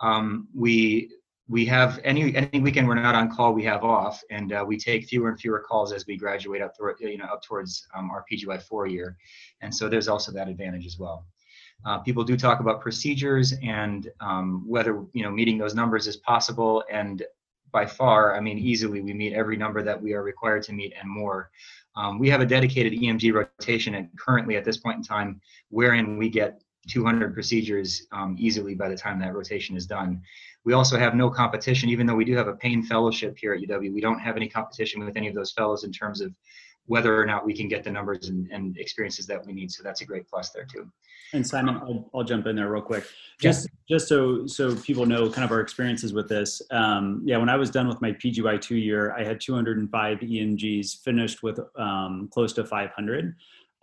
Um, 0.00 0.48
we 0.54 1.10
we 1.48 1.64
have 1.64 2.00
any 2.02 2.34
any 2.34 2.60
weekend 2.60 2.88
we're 2.88 2.94
not 2.94 3.14
on 3.14 3.30
call 3.30 3.52
we 3.52 3.62
have 3.62 3.84
off 3.84 4.20
and 4.30 4.52
uh, 4.52 4.64
we 4.66 4.76
take 4.76 5.06
fewer 5.06 5.28
and 5.28 5.38
fewer 5.38 5.60
calls 5.60 5.92
as 5.92 6.06
we 6.06 6.16
graduate 6.16 6.60
up 6.60 6.76
through 6.76 6.94
you 7.00 7.18
know 7.18 7.24
up 7.26 7.42
towards 7.42 7.86
um, 7.94 8.10
our 8.10 8.24
pgy 8.30 8.62
4 8.62 8.86
year. 8.86 9.16
And 9.60 9.74
so 9.74 9.88
there's 9.88 10.08
also 10.08 10.32
that 10.32 10.48
advantage 10.48 10.86
as 10.86 10.98
well. 10.98 11.26
Uh, 11.84 11.98
people 11.98 12.24
do 12.24 12.36
talk 12.36 12.60
about 12.60 12.80
procedures 12.80 13.54
and 13.62 14.10
um, 14.20 14.64
whether 14.66 15.04
you 15.12 15.22
know 15.22 15.30
meeting 15.30 15.58
those 15.58 15.74
numbers 15.74 16.06
is 16.06 16.16
possible. 16.16 16.82
And 16.90 17.22
by 17.72 17.84
far 17.84 18.36
i 18.36 18.40
mean 18.40 18.58
easily 18.58 19.00
we 19.00 19.12
meet 19.12 19.32
every 19.32 19.56
number 19.56 19.82
that 19.82 20.00
we 20.00 20.14
are 20.14 20.22
required 20.22 20.62
to 20.64 20.72
meet 20.72 20.94
and 21.00 21.08
more. 21.08 21.50
Um, 21.94 22.18
we 22.18 22.28
have 22.28 22.40
a 22.40 22.46
dedicated 22.46 22.92
emg 22.94 23.32
rotation 23.32 23.94
and 23.94 24.08
currently 24.18 24.56
at 24.56 24.64
this 24.64 24.78
point 24.78 24.96
in 24.96 25.02
time 25.04 25.40
wherein 25.70 26.16
we 26.16 26.28
get 26.28 26.62
200 26.88 27.34
procedures 27.34 28.06
um, 28.12 28.36
easily 28.38 28.74
by 28.74 28.88
the 28.88 28.96
time 28.96 29.18
that 29.20 29.34
rotation 29.34 29.76
is 29.76 29.86
done. 29.86 30.22
We 30.64 30.72
also 30.72 30.98
have 30.98 31.14
no 31.14 31.30
competition, 31.30 31.88
even 31.88 32.06
though 32.06 32.14
we 32.14 32.24
do 32.24 32.36
have 32.36 32.48
a 32.48 32.54
pain 32.54 32.82
fellowship 32.82 33.36
here 33.38 33.54
at 33.54 33.60
UW. 33.60 33.92
We 33.92 34.00
don't 34.00 34.18
have 34.18 34.36
any 34.36 34.48
competition 34.48 35.04
with 35.04 35.16
any 35.16 35.28
of 35.28 35.34
those 35.34 35.52
fellows 35.52 35.84
in 35.84 35.92
terms 35.92 36.20
of 36.20 36.34
whether 36.86 37.20
or 37.20 37.26
not 37.26 37.44
we 37.44 37.54
can 37.54 37.68
get 37.68 37.84
the 37.84 37.90
numbers 37.90 38.28
and, 38.28 38.48
and 38.50 38.76
experiences 38.78 39.26
that 39.26 39.44
we 39.44 39.52
need. 39.52 39.70
So 39.70 39.82
that's 39.82 40.00
a 40.00 40.04
great 40.04 40.28
plus 40.28 40.50
there 40.50 40.64
too. 40.64 40.90
And 41.32 41.44
Simon, 41.44 41.76
I'll, 41.76 42.08
I'll 42.14 42.24
jump 42.24 42.46
in 42.46 42.54
there 42.54 42.70
real 42.70 42.82
quick, 42.82 43.04
just 43.40 43.66
yeah. 43.66 43.96
just 43.96 44.08
so 44.08 44.46
so 44.46 44.76
people 44.76 45.06
know 45.06 45.28
kind 45.28 45.44
of 45.44 45.50
our 45.50 45.60
experiences 45.60 46.12
with 46.12 46.28
this. 46.28 46.62
Um, 46.70 47.22
yeah, 47.24 47.36
when 47.38 47.48
I 47.48 47.56
was 47.56 47.68
done 47.68 47.88
with 47.88 48.00
my 48.00 48.12
PGY 48.12 48.60
two 48.60 48.76
year, 48.76 49.12
I 49.12 49.24
had 49.24 49.40
205 49.40 50.18
EMGs, 50.18 51.02
finished 51.02 51.42
with 51.42 51.58
um, 51.76 52.28
close 52.32 52.52
to 52.54 52.64
500. 52.64 53.34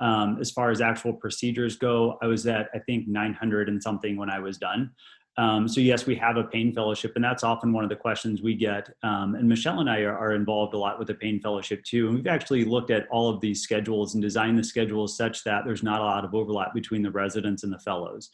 Um, 0.04 0.38
as 0.42 0.52
far 0.52 0.70
as 0.70 0.82
actual 0.82 1.14
procedures 1.14 1.78
go, 1.78 2.18
I 2.22 2.28
was 2.28 2.46
at 2.46 2.68
I 2.76 2.80
think 2.80 3.08
900 3.08 3.70
and 3.70 3.82
something 3.82 4.18
when 4.18 4.30
I 4.30 4.40
was 4.40 4.58
done. 4.58 4.92
Um, 5.38 5.68
so 5.68 5.80
yes, 5.80 6.06
we 6.06 6.14
have 6.16 6.36
a 6.38 6.44
pain 6.44 6.74
fellowship, 6.74 7.14
and 7.16 7.24
that's 7.24 7.44
often 7.44 7.74
one 7.74 7.86
of 7.86 7.90
the 7.90 7.96
questions 7.96 8.42
we 8.42 8.54
get. 8.54 8.90
Um, 9.02 9.34
and 9.34 9.48
Michelle 9.48 9.80
and 9.80 9.90
I 9.90 10.02
are, 10.02 10.16
are, 10.16 10.34
involved 10.34 10.76
a 10.76 10.78
lot 10.78 11.00
with 11.00 11.08
the 11.08 11.16
pain 11.16 11.40
fellowship 11.40 11.84
too. 11.84 12.08
And 12.08 12.18
we've 12.18 12.28
actually 12.28 12.66
looked 12.66 12.92
at 12.92 13.08
all 13.10 13.30
of 13.30 13.42
these 13.42 13.64
schedules 13.64 14.14
and 14.14 14.22
designed 14.22 14.60
the 14.60 14.64
schedules 14.64 15.18
such 15.18 15.44
that 15.46 15.64
there's 15.66 15.82
not 15.82 16.02
a 16.02 16.04
lot 16.04 16.24
of 16.24 16.36
overlap 16.36 16.74
between 16.74 17.02
the 17.02 17.10
residents 17.10 17.64
and 17.64 17.74
the 17.74 17.80
fellows. 17.80 18.30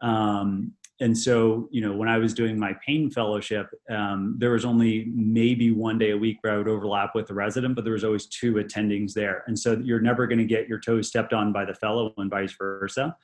Um, 0.00 0.72
and 1.00 1.16
so, 1.16 1.68
you 1.70 1.80
know, 1.80 1.94
when 1.94 2.08
I 2.08 2.18
was 2.18 2.34
doing 2.34 2.58
my 2.58 2.74
pain 2.84 3.08
fellowship, 3.08 3.68
um, 3.88 4.34
there 4.38 4.50
was 4.50 4.64
only 4.64 5.06
maybe 5.14 5.70
one 5.70 5.96
day 5.96 6.10
a 6.10 6.16
week 6.16 6.38
where 6.40 6.54
I 6.54 6.56
would 6.58 6.66
overlap 6.66 7.14
with 7.14 7.28
the 7.28 7.34
resident, 7.34 7.76
but 7.76 7.84
there 7.84 7.92
was 7.92 8.02
always 8.02 8.26
two 8.26 8.54
attendings 8.54 9.12
there. 9.12 9.44
And 9.46 9.56
so 9.56 9.74
you're 9.74 10.00
never 10.00 10.26
going 10.26 10.40
to 10.40 10.44
get 10.44 10.66
your 10.66 10.80
toes 10.80 11.06
stepped 11.06 11.32
on 11.32 11.52
by 11.52 11.64
the 11.64 11.74
fellow 11.74 12.12
and 12.16 12.28
vice 12.28 12.54
versa. 12.58 13.16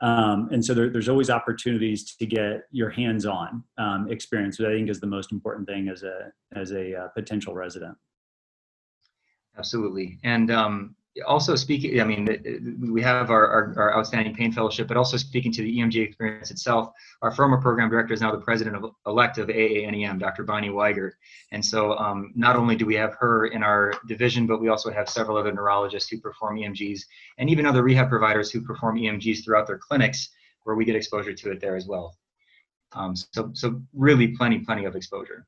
Um, 0.00 0.48
and 0.52 0.64
so 0.64 0.74
there, 0.74 0.88
there's 0.88 1.08
always 1.08 1.28
opportunities 1.28 2.14
to 2.16 2.24
get 2.24 2.62
your 2.70 2.88
hands-on 2.88 3.64
um, 3.78 4.10
experience, 4.10 4.58
which 4.58 4.68
I 4.68 4.72
think 4.72 4.88
is 4.88 5.00
the 5.00 5.06
most 5.06 5.32
important 5.32 5.66
thing 5.66 5.88
as 5.88 6.02
a 6.04 6.32
as 6.54 6.70
a 6.70 6.94
uh, 6.94 7.08
potential 7.08 7.52
resident. 7.54 7.96
Absolutely, 9.56 10.20
and 10.22 10.52
um, 10.52 10.94
also 11.26 11.54
speaking, 11.54 12.00
I 12.00 12.04
mean, 12.04 12.78
we 12.90 13.02
have 13.02 13.30
our, 13.30 13.46
our, 13.46 13.74
our, 13.76 13.96
outstanding 13.96 14.34
pain 14.34 14.52
fellowship, 14.52 14.88
but 14.88 14.96
also 14.96 15.16
speaking 15.16 15.52
to 15.52 15.62
the 15.62 15.78
EMG 15.78 15.96
experience 15.96 16.50
itself, 16.50 16.92
our 17.22 17.30
former 17.30 17.60
program 17.60 17.90
director 17.90 18.14
is 18.14 18.20
now 18.20 18.32
the 18.32 18.40
president 18.40 18.76
of 18.76 18.92
elect 19.06 19.38
of 19.38 19.48
AANEM, 19.48 20.18
Dr. 20.18 20.44
Bonnie 20.44 20.68
Weigert. 20.68 21.12
And 21.52 21.64
so 21.64 21.96
um, 21.98 22.32
not 22.34 22.56
only 22.56 22.76
do 22.76 22.86
we 22.86 22.94
have 22.96 23.14
her 23.18 23.46
in 23.46 23.62
our 23.62 23.94
division, 24.06 24.46
but 24.46 24.60
we 24.60 24.68
also 24.68 24.90
have 24.90 25.08
several 25.08 25.36
other 25.36 25.52
neurologists 25.52 26.08
who 26.10 26.20
perform 26.20 26.58
EMGs 26.58 27.02
and 27.38 27.50
even 27.50 27.66
other 27.66 27.82
rehab 27.82 28.08
providers 28.08 28.50
who 28.50 28.60
perform 28.60 28.98
EMGs 28.98 29.44
throughout 29.44 29.66
their 29.66 29.78
clinics 29.78 30.30
where 30.64 30.76
we 30.76 30.84
get 30.84 30.96
exposure 30.96 31.32
to 31.32 31.50
it 31.50 31.60
there 31.60 31.76
as 31.76 31.86
well. 31.86 32.16
Um, 32.92 33.14
so, 33.16 33.50
so 33.54 33.80
really 33.94 34.28
plenty, 34.28 34.58
plenty 34.58 34.84
of 34.84 34.96
exposure. 34.96 35.46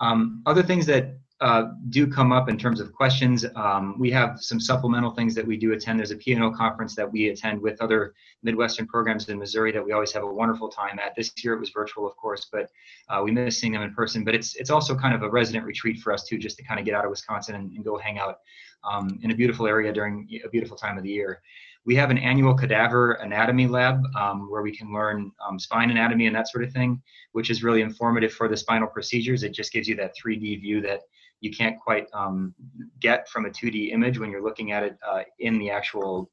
Um, 0.00 0.42
other 0.46 0.62
things 0.62 0.86
that 0.86 1.16
uh, 1.42 1.72
do 1.88 2.06
come 2.06 2.30
up 2.30 2.48
in 2.48 2.56
terms 2.56 2.78
of 2.78 2.92
questions. 2.92 3.44
Um, 3.56 3.98
we 3.98 4.12
have 4.12 4.38
some 4.40 4.60
supplemental 4.60 5.10
things 5.10 5.34
that 5.34 5.44
we 5.44 5.56
do 5.56 5.72
attend. 5.72 5.98
There's 5.98 6.12
a 6.12 6.16
P&O 6.16 6.52
conference 6.52 6.94
that 6.94 7.10
we 7.10 7.30
attend 7.30 7.60
with 7.60 7.82
other 7.82 8.14
Midwestern 8.44 8.86
programs 8.86 9.28
in 9.28 9.40
Missouri 9.40 9.72
that 9.72 9.84
we 9.84 9.90
always 9.90 10.12
have 10.12 10.22
a 10.22 10.32
wonderful 10.32 10.68
time 10.68 11.00
at. 11.00 11.16
This 11.16 11.32
year 11.42 11.54
it 11.54 11.58
was 11.58 11.70
virtual, 11.70 12.06
of 12.06 12.16
course, 12.16 12.46
but 12.52 12.70
uh, 13.08 13.22
we 13.24 13.32
miss 13.32 13.58
seeing 13.58 13.72
them 13.72 13.82
in 13.82 13.92
person. 13.92 14.22
But 14.22 14.36
it's 14.36 14.54
it's 14.54 14.70
also 14.70 14.94
kind 14.94 15.16
of 15.16 15.24
a 15.24 15.30
resident 15.30 15.66
retreat 15.66 15.98
for 15.98 16.12
us 16.12 16.22
too, 16.22 16.38
just 16.38 16.56
to 16.58 16.62
kind 16.62 16.78
of 16.78 16.86
get 16.86 16.94
out 16.94 17.04
of 17.04 17.10
Wisconsin 17.10 17.56
and, 17.56 17.72
and 17.72 17.84
go 17.84 17.98
hang 17.98 18.20
out 18.20 18.36
um, 18.84 19.18
in 19.22 19.32
a 19.32 19.34
beautiful 19.34 19.66
area 19.66 19.92
during 19.92 20.28
a 20.44 20.48
beautiful 20.48 20.76
time 20.76 20.96
of 20.96 21.02
the 21.02 21.10
year. 21.10 21.42
We 21.84 21.96
have 21.96 22.10
an 22.12 22.18
annual 22.18 22.54
cadaver 22.54 23.14
anatomy 23.14 23.66
lab 23.66 24.00
um, 24.16 24.48
where 24.48 24.62
we 24.62 24.70
can 24.70 24.92
learn 24.92 25.32
um, 25.44 25.58
spine 25.58 25.90
anatomy 25.90 26.28
and 26.28 26.36
that 26.36 26.48
sort 26.48 26.62
of 26.62 26.72
thing, 26.72 27.02
which 27.32 27.50
is 27.50 27.64
really 27.64 27.82
informative 27.82 28.32
for 28.32 28.48
the 28.48 28.56
spinal 28.56 28.86
procedures. 28.86 29.42
It 29.42 29.52
just 29.52 29.72
gives 29.72 29.88
you 29.88 29.96
that 29.96 30.14
3D 30.16 30.60
view 30.60 30.80
that 30.82 31.00
you 31.42 31.50
can't 31.50 31.78
quite 31.78 32.06
um, 32.14 32.54
get 33.00 33.28
from 33.28 33.44
a 33.44 33.50
2D 33.50 33.92
image 33.92 34.18
when 34.18 34.30
you're 34.30 34.42
looking 34.42 34.72
at 34.72 34.82
it 34.84 34.96
uh, 35.06 35.22
in 35.40 35.58
the 35.58 35.70
actual 35.70 36.30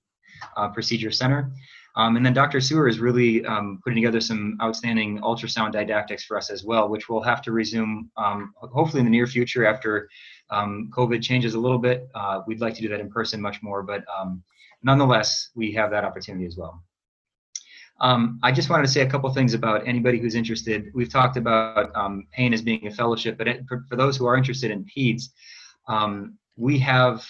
uh, 0.55 0.69
procedure 0.69 1.11
center. 1.11 1.51
Um, 1.95 2.15
and 2.15 2.25
then 2.25 2.33
Dr. 2.33 2.61
Suer 2.61 2.87
is 2.87 2.99
really 2.99 3.43
um, 3.45 3.79
putting 3.83 3.95
together 3.95 4.21
some 4.21 4.57
outstanding 4.61 5.19
ultrasound 5.19 5.71
didactics 5.71 6.23
for 6.23 6.37
us 6.37 6.51
as 6.51 6.63
well, 6.63 6.87
which 6.87 7.09
we'll 7.09 7.23
have 7.23 7.41
to 7.41 7.51
resume 7.51 8.09
um, 8.15 8.53
hopefully 8.55 8.99
in 8.99 9.05
the 9.05 9.11
near 9.11 9.25
future 9.25 9.65
after 9.65 10.07
um, 10.51 10.89
COVID 10.95 11.21
changes 11.23 11.55
a 11.55 11.59
little 11.59 11.79
bit. 11.79 12.07
Uh, 12.13 12.41
we'd 12.45 12.61
like 12.61 12.75
to 12.75 12.81
do 12.81 12.87
that 12.89 12.99
in 12.99 13.09
person 13.09 13.41
much 13.41 13.61
more, 13.63 13.81
but 13.81 14.03
um, 14.17 14.43
nonetheless, 14.83 15.49
we 15.55 15.71
have 15.73 15.89
that 15.89 16.05
opportunity 16.05 16.45
as 16.45 16.55
well. 16.55 16.83
Um, 18.01 18.39
I 18.43 18.51
just 18.51 18.69
wanted 18.69 18.83
to 18.83 18.91
say 18.91 19.01
a 19.01 19.09
couple 19.09 19.29
things 19.33 19.53
about 19.53 19.87
anybody 19.87 20.19
who's 20.19 20.35
interested. 20.35 20.89
We've 20.93 21.09
talked 21.09 21.37
about 21.37 21.93
um, 21.95 22.27
pain 22.31 22.53
as 22.53 22.61
being 22.61 22.87
a 22.87 22.91
fellowship, 22.91 23.37
but 23.37 23.47
it, 23.47 23.65
for, 23.67 23.83
for, 23.89 23.95
those 23.97 24.15
who 24.15 24.25
are 24.25 24.37
interested 24.37 24.71
in 24.71 24.85
PEDS, 24.85 25.29
um, 25.87 26.37
we 26.55 26.79
have 26.79 27.25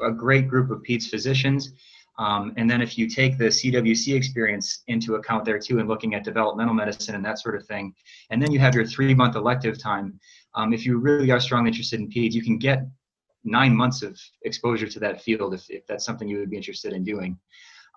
a 0.00 0.10
great 0.10 0.48
group 0.48 0.70
of 0.70 0.82
PEDS 0.82 1.08
physicians. 1.08 1.72
Um, 2.18 2.52
and 2.56 2.68
then 2.68 2.82
if 2.82 2.98
you 2.98 3.08
take 3.08 3.38
the 3.38 3.44
CWC 3.44 4.16
experience 4.16 4.82
into 4.88 5.14
account 5.14 5.44
there 5.44 5.58
too, 5.58 5.78
and 5.78 5.88
looking 5.88 6.16
at 6.16 6.24
developmental 6.24 6.74
medicine 6.74 7.14
and 7.14 7.24
that 7.24 7.38
sort 7.38 7.54
of 7.54 7.64
thing, 7.66 7.94
and 8.30 8.42
then 8.42 8.50
you 8.50 8.58
have 8.58 8.74
your 8.74 8.84
three-month 8.84 9.36
elective 9.36 9.80
time. 9.80 10.18
Um, 10.54 10.72
if 10.72 10.84
you 10.84 10.98
really 10.98 11.30
are 11.30 11.38
strongly 11.38 11.68
interested 11.68 12.00
in 12.00 12.08
PEDS, 12.08 12.34
you 12.34 12.42
can 12.42 12.58
get 12.58 12.80
nine 13.44 13.74
months 13.74 14.02
of 14.02 14.18
exposure 14.42 14.88
to 14.88 14.98
that 14.98 15.22
field 15.22 15.54
if, 15.54 15.70
if 15.70 15.86
that's 15.86 16.04
something 16.04 16.26
you 16.26 16.38
would 16.38 16.50
be 16.50 16.56
interested 16.56 16.92
in 16.92 17.04
doing. 17.04 17.38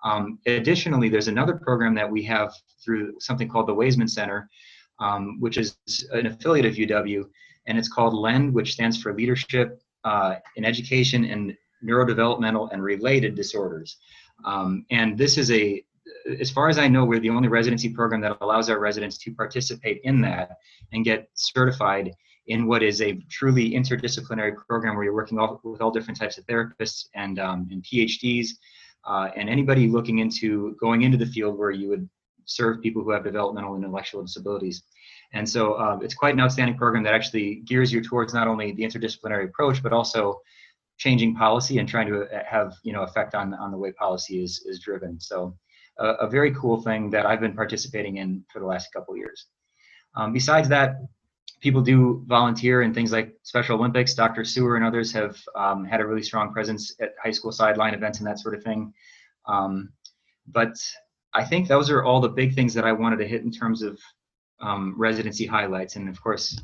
Um, 0.04 0.38
additionally, 0.46 1.08
there's 1.08 1.28
another 1.28 1.54
program 1.54 1.94
that 1.94 2.10
we 2.10 2.22
have 2.24 2.52
through 2.84 3.20
something 3.20 3.48
called 3.48 3.68
the 3.68 3.74
Waisman 3.74 4.10
Center, 4.10 4.48
um, 5.00 5.40
which 5.40 5.58
is 5.58 5.76
an 6.12 6.26
affiliate 6.26 6.66
of 6.66 6.74
UW, 6.74 7.24
and 7.66 7.78
it's 7.78 7.88
called 7.88 8.14
LEND, 8.14 8.52
which 8.52 8.72
stands 8.72 9.00
for 9.00 9.14
Leadership 9.14 9.80
uh, 10.04 10.36
in 10.56 10.64
Education 10.64 11.24
and 11.24 11.56
Neurodevelopmental 11.84 12.72
and 12.72 12.82
Related 12.82 13.34
Disorders. 13.34 13.96
Um, 14.44 14.84
and 14.90 15.16
this 15.16 15.38
is 15.38 15.50
a, 15.50 15.84
as 16.40 16.50
far 16.50 16.68
as 16.68 16.78
I 16.78 16.88
know, 16.88 17.04
we're 17.04 17.20
the 17.20 17.30
only 17.30 17.48
residency 17.48 17.88
program 17.88 18.20
that 18.22 18.36
allows 18.40 18.68
our 18.70 18.78
residents 18.80 19.18
to 19.18 19.32
participate 19.32 20.00
in 20.04 20.20
that 20.22 20.56
and 20.92 21.04
get 21.04 21.28
certified 21.34 22.12
in 22.48 22.66
what 22.66 22.82
is 22.82 23.00
a 23.00 23.12
truly 23.30 23.70
interdisciplinary 23.70 24.56
program 24.68 24.96
where 24.96 25.04
you're 25.04 25.14
working 25.14 25.38
all, 25.38 25.60
with 25.62 25.80
all 25.80 25.92
different 25.92 26.18
types 26.18 26.38
of 26.38 26.46
therapists 26.46 27.06
and, 27.14 27.38
um, 27.38 27.68
and 27.70 27.84
PhDs 27.84 28.48
uh, 29.04 29.30
and 29.36 29.48
anybody 29.48 29.88
looking 29.88 30.18
into 30.18 30.76
going 30.80 31.02
into 31.02 31.16
the 31.16 31.26
field 31.26 31.58
where 31.58 31.70
you 31.70 31.88
would 31.88 32.08
serve 32.44 32.80
people 32.80 33.02
who 33.02 33.10
have 33.10 33.24
developmental 33.24 33.74
and 33.74 33.84
intellectual 33.84 34.22
disabilities. 34.22 34.82
And 35.32 35.48
so 35.48 35.74
uh, 35.74 35.98
it's 36.02 36.14
quite 36.14 36.34
an 36.34 36.40
outstanding 36.40 36.76
program 36.76 37.02
that 37.04 37.14
actually 37.14 37.56
gears 37.66 37.92
you 37.92 38.02
towards 38.02 38.34
not 38.34 38.48
only 38.48 38.72
the 38.72 38.82
interdisciplinary 38.82 39.44
approach, 39.44 39.82
but 39.82 39.92
also 39.92 40.40
changing 40.98 41.34
policy 41.34 41.78
and 41.78 41.88
trying 41.88 42.06
to 42.08 42.24
uh, 42.24 42.42
have 42.48 42.74
you 42.82 42.92
know 42.92 43.02
effect 43.02 43.34
on, 43.34 43.54
on 43.54 43.70
the 43.70 43.78
way 43.78 43.92
policy 43.92 44.42
is, 44.42 44.62
is 44.66 44.80
driven. 44.80 45.20
So 45.20 45.56
uh, 45.98 46.14
a 46.20 46.28
very 46.28 46.52
cool 46.54 46.82
thing 46.82 47.10
that 47.10 47.26
I've 47.26 47.40
been 47.40 47.54
participating 47.54 48.18
in 48.18 48.44
for 48.52 48.60
the 48.60 48.66
last 48.66 48.92
couple 48.92 49.16
years. 49.16 49.46
Um, 50.16 50.32
besides 50.32 50.68
that, 50.68 50.96
people 51.62 51.80
do 51.80 52.22
volunteer 52.26 52.82
in 52.82 52.92
things 52.92 53.12
like 53.12 53.34
Special 53.44 53.78
Olympics. 53.78 54.14
Dr. 54.14 54.44
Suer 54.44 54.76
and 54.76 54.84
others 54.84 55.12
have 55.12 55.40
um, 55.54 55.84
had 55.84 56.00
a 56.00 56.06
really 56.06 56.22
strong 56.22 56.52
presence 56.52 56.94
at 57.00 57.14
high 57.22 57.30
school 57.30 57.52
sideline 57.52 57.94
events 57.94 58.18
and 58.18 58.26
that 58.26 58.40
sort 58.40 58.56
of 58.56 58.64
thing. 58.64 58.92
Um, 59.46 59.92
but 60.48 60.74
I 61.32 61.44
think 61.44 61.68
those 61.68 61.88
are 61.88 62.02
all 62.02 62.20
the 62.20 62.28
big 62.28 62.54
things 62.54 62.74
that 62.74 62.84
I 62.84 62.92
wanted 62.92 63.18
to 63.18 63.28
hit 63.28 63.42
in 63.42 63.52
terms 63.52 63.82
of 63.82 63.98
um, 64.60 64.94
residency 64.98 65.46
highlights. 65.46 65.94
And 65.94 66.08
of 66.08 66.20
course, 66.20 66.60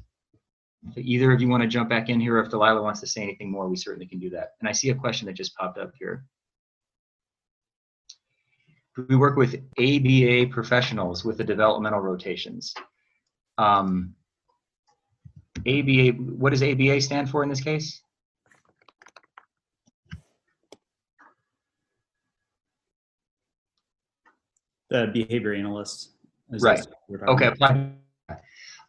if 0.97 0.99
either 0.99 1.31
of 1.33 1.41
you 1.41 1.49
want 1.49 1.63
to 1.63 1.69
jump 1.69 1.89
back 1.89 2.09
in 2.09 2.21
here, 2.21 2.37
or 2.37 2.43
if 2.43 2.51
Delilah 2.51 2.83
wants 2.83 3.01
to 3.01 3.07
say 3.07 3.23
anything 3.23 3.53
more, 3.53 3.69
we 3.69 3.77
certainly 3.77 4.07
can 4.07 4.19
do 4.19 4.31
that. 4.31 4.51
And 4.61 4.69
I 4.69 4.73
see 4.73 4.91
a 4.91 4.95
question 4.95 5.27
that 5.27 5.35
just 5.35 5.55
popped 5.55 5.79
up 5.79 5.93
here. 5.99 6.25
We 9.09 9.15
work 9.15 9.37
with 9.37 9.55
ABA 9.79 10.49
professionals 10.51 11.25
with 11.25 11.39
the 11.39 11.45
developmental 11.45 12.01
rotations. 12.01 12.75
Um, 13.57 14.15
ABA, 15.67 16.19
what 16.19 16.51
does 16.51 16.63
ABA 16.63 17.01
stand 17.01 17.31
for 17.31 17.43
in 17.43 17.49
this 17.49 17.61
case? 17.61 18.01
The 24.91 25.11
behavior 25.13 25.53
analyst. 25.53 26.13
Right. 26.51 26.87
Okay. 27.29 27.53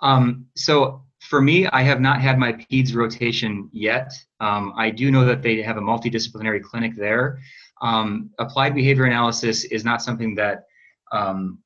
Um, 0.01 0.45
so 0.55 1.03
for 1.19 1.41
me, 1.41 1.67
I 1.67 1.81
have 1.81 1.99
not 1.99 2.21
had 2.21 2.39
my 2.39 2.53
PEDS 2.53 2.95
rotation 2.95 3.69
yet. 3.73 4.13
Um, 4.39 4.73
I 4.77 4.89
do 4.89 5.11
know 5.11 5.25
that 5.25 5.41
they 5.41 5.61
have 5.61 5.77
a 5.77 5.81
multidisciplinary 5.81 6.63
clinic 6.63 6.95
there. 6.95 7.39
Um, 7.81 8.29
applied 8.39 8.73
behavior 8.73 9.05
analysis 9.05 9.65
is 9.65 9.83
not 9.83 10.01
something 10.01 10.35
that 10.35 10.65
um, 11.11 11.59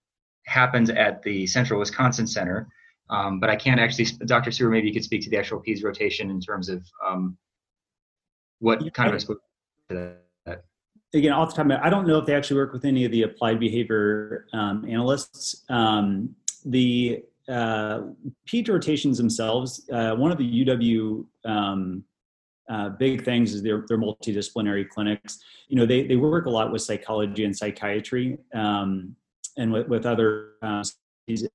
happens 0.46 0.90
at 0.90 1.22
the 1.22 1.46
Central 1.46 1.80
Wisconsin 1.80 2.28
Center. 2.28 2.68
Um, 3.10 3.40
but 3.40 3.50
I 3.50 3.56
can't 3.56 3.80
actually, 3.80 4.06
Dr. 4.26 4.52
Suer, 4.52 4.70
maybe 4.70 4.88
you 4.88 4.94
could 4.94 5.04
speak 5.04 5.22
to 5.24 5.30
the 5.30 5.38
actual 5.38 5.60
PEDS 5.60 5.84
rotation 5.84 6.30
in 6.30 6.40
terms 6.40 6.70
of 6.70 6.84
um, 7.06 7.38
what 8.60 8.94
kind 8.94 9.10
of 9.10 9.16
exposure 9.16 9.40
to 9.90 10.16
that. 10.46 10.64
Again, 11.14 11.32
off 11.32 11.50
the 11.50 11.56
top 11.56 11.66
of 11.66 11.68
my 11.68 11.86
I 11.86 11.90
don't 11.90 12.08
know 12.08 12.18
if 12.18 12.26
they 12.26 12.34
actually 12.34 12.58
work 12.58 12.74
with 12.74 12.86
any 12.86 13.06
of 13.06 13.12
the 13.12 13.24
applied 13.24 13.60
behavior 13.60 14.48
um, 14.54 14.84
analysts. 14.90 15.64
Um, 15.70 16.36
the 16.66 17.24
uh, 17.48 18.02
PEDS 18.48 18.70
rotations 18.70 19.18
themselves, 19.18 19.88
uh, 19.92 20.16
one 20.16 20.32
of 20.32 20.38
the 20.38 20.66
UW 20.66 21.26
um, 21.46 22.04
uh, 22.70 22.90
big 22.90 23.24
things 23.26 23.54
is 23.54 23.62
their, 23.62 23.84
their 23.88 23.98
multidisciplinary 23.98 24.88
clinics. 24.88 25.40
You 25.68 25.76
know, 25.76 25.86
they, 25.86 26.08
they 26.08 26.16
work 26.16 26.46
a 26.46 26.50
lot 26.50 26.72
with 26.72 26.82
psychology 26.82 27.44
and 27.44 27.56
psychiatry 27.56 28.38
um, 28.54 29.16
and 29.58 29.72
with, 29.72 29.88
with 29.90 30.06
other 30.06 30.54
don't 31.28 31.48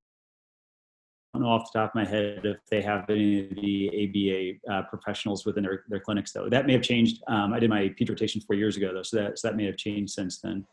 know 1.37 1.47
off 1.47 1.71
the 1.71 1.79
top 1.79 1.91
of 1.91 1.95
my 1.95 2.05
head 2.05 2.41
if 2.43 2.57
they 2.69 2.81
have 2.81 3.09
any 3.09 3.41
of 3.41 3.55
the 3.55 4.59
ABA 4.67 4.73
uh, 4.73 4.81
professionals 4.83 5.45
within 5.45 5.63
their, 5.63 5.83
their 5.89 5.99
clinics, 5.99 6.31
though. 6.31 6.49
That 6.49 6.65
may 6.65 6.73
have 6.73 6.81
changed. 6.81 7.21
Um, 7.27 7.53
I 7.53 7.59
did 7.59 7.69
my 7.69 7.89
PEDS 7.89 8.09
rotation 8.09 8.41
four 8.41 8.55
years 8.55 8.77
ago, 8.77 8.91
though, 8.93 9.03
so 9.03 9.17
that, 9.17 9.39
so 9.39 9.47
that 9.47 9.55
may 9.55 9.65
have 9.65 9.77
changed 9.77 10.13
since 10.13 10.39
then. 10.39 10.65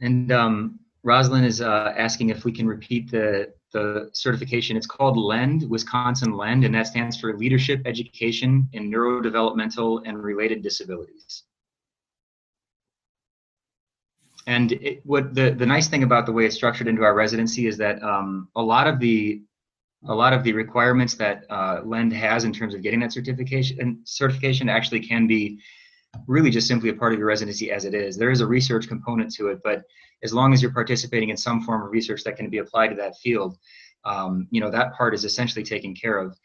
And 0.00 0.30
um, 0.30 0.78
Rosalind 1.02 1.46
is 1.46 1.60
uh, 1.60 1.94
asking 1.96 2.30
if 2.30 2.44
we 2.44 2.52
can 2.52 2.66
repeat 2.66 3.10
the 3.10 3.52
the 3.72 4.08
certification. 4.12 4.76
It's 4.76 4.86
called 4.86 5.18
LEND, 5.18 5.68
Wisconsin 5.68 6.32
LEND, 6.32 6.64
and 6.64 6.74
that 6.74 6.86
stands 6.86 7.20
for 7.20 7.36
Leadership 7.36 7.82
Education 7.84 8.68
in 8.72 8.90
Neurodevelopmental 8.90 10.02
and 10.06 10.22
Related 10.22 10.62
Disabilities. 10.62 11.42
And 14.46 14.72
it, 14.72 15.00
what 15.04 15.34
the, 15.34 15.50
the 15.50 15.66
nice 15.66 15.88
thing 15.88 16.04
about 16.04 16.24
the 16.24 16.32
way 16.32 16.46
it's 16.46 16.54
structured 16.54 16.86
into 16.86 17.02
our 17.02 17.14
residency 17.14 17.66
is 17.66 17.76
that 17.78 18.02
um, 18.02 18.48
a 18.54 18.62
lot 18.62 18.86
of 18.86 19.00
the 19.00 19.42
a 20.08 20.14
lot 20.14 20.32
of 20.32 20.44
the 20.44 20.52
requirements 20.52 21.14
that 21.14 21.44
uh, 21.50 21.80
LEND 21.84 22.12
has 22.12 22.44
in 22.44 22.52
terms 22.52 22.74
of 22.74 22.82
getting 22.82 23.00
that 23.00 23.12
certification 23.12 24.02
certification 24.04 24.68
actually 24.68 25.00
can 25.00 25.26
be 25.26 25.58
really 26.26 26.50
just 26.50 26.68
simply 26.68 26.90
a 26.90 26.94
part 26.94 27.12
of 27.12 27.18
your 27.18 27.28
residency 27.28 27.70
as 27.72 27.84
it 27.84 27.94
is. 27.94 28.16
There 28.16 28.30
is 28.30 28.40
a 28.40 28.46
research 28.46 28.88
component 28.88 29.32
to 29.34 29.48
it, 29.48 29.60
but 29.64 29.82
as 30.22 30.32
long 30.32 30.52
as 30.52 30.62
you're 30.62 30.72
participating 30.72 31.30
in 31.30 31.36
some 31.36 31.62
form 31.62 31.82
of 31.82 31.90
research 31.90 32.22
that 32.24 32.36
can 32.36 32.48
be 32.48 32.58
applied 32.58 32.88
to 32.88 32.96
that 32.96 33.16
field, 33.16 33.58
um, 34.04 34.46
you 34.50 34.60
know 34.60 34.70
that 34.70 34.94
part 34.94 35.14
is 35.14 35.24
essentially 35.24 35.64
taken 35.64 35.94
care 35.94 36.18
of. 36.18 36.38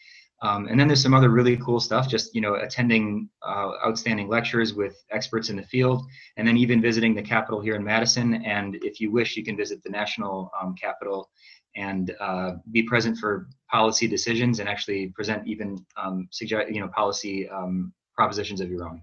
Um, 0.44 0.68
and 0.68 0.80
then 0.80 0.88
there's 0.88 1.04
some 1.04 1.14
other 1.14 1.30
really 1.30 1.56
cool 1.58 1.80
stuff, 1.80 2.10
just 2.10 2.34
you 2.34 2.42
know, 2.42 2.56
attending 2.56 3.30
uh, 3.44 3.74
outstanding 3.86 4.28
lectures 4.28 4.74
with 4.74 5.04
experts 5.12 5.50
in 5.50 5.56
the 5.56 5.64
field, 5.64 6.04
and 6.38 6.48
then 6.48 6.58
even 6.58 6.82
visiting 6.82 7.14
the 7.14 7.22
Capitol 7.22 7.62
here 7.62 7.76
in 7.76 7.84
Madison. 7.84 8.44
And 8.44 8.76
if 8.82 9.00
you 9.00 9.12
wish, 9.12 9.38
you 9.38 9.44
can 9.44 9.56
visit 9.56 9.84
the 9.84 9.90
national 9.90 10.50
um, 10.60 10.74
Capitol 10.76 11.30
and 11.76 12.14
uh, 12.20 12.54
be 12.72 12.84
present 12.84 13.18
for 13.18 13.48
policy 13.70 14.08
decisions 14.08 14.60
and 14.60 14.68
actually 14.68 15.08
present 15.10 15.48
even 15.48 15.78
um, 15.96 16.28
suggest 16.32 16.70
you 16.70 16.82
know 16.82 16.88
policy 16.90 17.48
um, 17.50 17.94
propositions 18.16 18.62
of 18.62 18.70
your 18.70 18.88
own. 18.88 19.02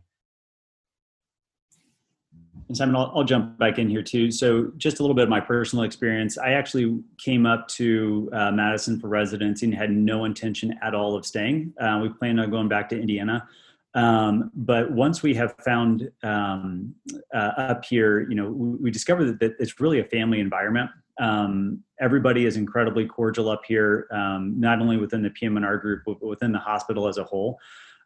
And 2.69 2.77
Simon, 2.77 2.97
I'll, 2.97 3.11
I'll, 3.15 3.25
jump 3.25 3.59
back 3.59 3.79
in 3.79 3.89
here 3.89 4.03
too. 4.03 4.31
So, 4.31 4.71
just 4.77 5.01
a 5.01 5.03
little 5.03 5.15
bit 5.15 5.23
of 5.23 5.29
my 5.29 5.41
personal 5.41 5.85
experience. 5.85 6.37
I 6.37 6.51
actually 6.51 7.03
came 7.17 7.47
up 7.47 7.67
to 7.69 8.29
uh, 8.33 8.53
Madison 8.53 9.01
for 9.01 9.09
residency 9.09 9.67
and 9.67 9.75
had 9.75 9.91
no 9.91 10.27
intention 10.27 10.79
at 10.83 10.95
all 10.95 11.17
of 11.17 11.25
staying. 11.25 11.73
Uh, 11.81 12.01
we 12.03 12.11
planned 12.11 12.39
on 12.41 12.51
going 12.51 12.69
back 12.69 12.89
to 12.91 13.01
Indiana. 13.01 13.49
Um, 13.95 14.51
but 14.55 14.93
once 14.93 15.23
we 15.23 15.35
have 15.35 15.55
found 15.65 16.11
um, 16.23 16.95
uh, 17.35 17.53
up 17.57 17.85
here, 17.87 18.29
you 18.29 18.35
know, 18.35 18.51
we, 18.51 18.77
we 18.77 18.91
discovered 18.91 19.25
that, 19.25 19.41
that, 19.41 19.57
it's 19.59 19.81
really 19.81 20.01
a 20.01 20.05
family 20.05 20.41
environment. 20.41 20.91
Um, 21.19 21.83
everybody 22.01 22.45
is 22.45 22.57
incredibly 22.57 23.07
cordial 23.07 23.49
up 23.49 23.63
here, 23.67 24.07
um, 24.13 24.61
not 24.61 24.81
only 24.81 24.99
within 24.99 25.23
the 25.23 25.31
PM&R 25.31 25.79
group, 25.79 26.03
but 26.05 26.23
within 26.23 26.53
the 26.53 26.59
hospital 26.59 27.09
as 27.09 27.17
a 27.17 27.25
whole 27.25 27.59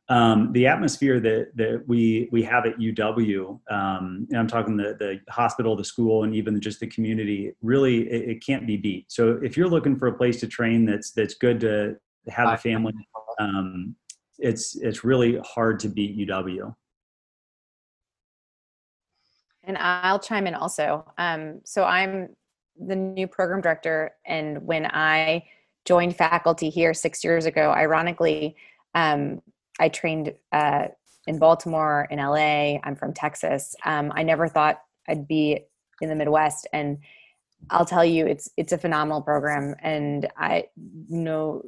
um, 0.08 0.52
the 0.52 0.66
atmosphere 0.66 1.20
that 1.20 1.56
that 1.56 1.84
we 1.86 2.28
we 2.32 2.42
have 2.42 2.66
at 2.66 2.78
UW, 2.78 3.60
um, 3.70 4.26
and 4.30 4.38
I'm 4.38 4.48
talking 4.48 4.76
the 4.76 4.96
the 4.98 5.20
hospital, 5.32 5.76
the 5.76 5.84
school, 5.84 6.24
and 6.24 6.34
even 6.34 6.60
just 6.60 6.80
the 6.80 6.88
community. 6.88 7.52
Really, 7.62 8.10
it, 8.10 8.30
it, 8.30 8.44
can't 8.44 8.66
be 8.66 8.76
beat. 8.76 9.10
So 9.10 9.38
if 9.42 9.56
you're 9.56 9.68
looking 9.68 9.96
for 9.96 10.08
a 10.08 10.14
place 10.14 10.40
to 10.40 10.48
train 10.48 10.84
that's 10.84 11.12
that's 11.12 11.34
good 11.34 11.60
to 11.60 11.96
have 12.28 12.52
a 12.52 12.56
family, 12.58 12.92
um, 13.38 13.94
it's 14.38 14.76
it's 14.76 15.04
really 15.04 15.38
hard 15.44 15.78
to 15.80 15.88
beat 15.88 16.18
UW. 16.28 16.74
And 19.64 19.78
I'll 19.78 20.18
chime 20.18 20.48
in 20.48 20.54
also. 20.54 21.04
Um, 21.16 21.60
so 21.64 21.84
I'm 21.84 22.30
the 22.76 22.96
new 22.96 23.28
program 23.28 23.60
director, 23.60 24.12
and 24.26 24.66
when 24.66 24.86
I 24.86 25.44
joined 25.84 26.16
faculty 26.16 26.70
here 26.70 26.92
six 26.92 27.22
years 27.22 27.46
ago, 27.46 27.70
ironically, 27.70 28.56
um, 28.94 29.40
I 29.80 29.88
trained 29.88 30.34
uh, 30.52 30.88
in 31.26 31.38
Baltimore, 31.38 32.06
in 32.10 32.18
LA. 32.18 32.78
I'm 32.84 32.96
from 32.96 33.12
Texas. 33.12 33.74
Um, 33.84 34.12
I 34.14 34.22
never 34.22 34.48
thought 34.48 34.80
I'd 35.08 35.26
be 35.26 35.64
in 36.00 36.08
the 36.08 36.14
Midwest, 36.14 36.66
and 36.72 36.98
I'll 37.70 37.86
tell 37.86 38.04
you, 38.04 38.26
it's 38.26 38.50
it's 38.56 38.72
a 38.72 38.78
phenomenal 38.78 39.22
program. 39.22 39.74
And 39.80 40.28
I 40.36 40.64
know 41.08 41.62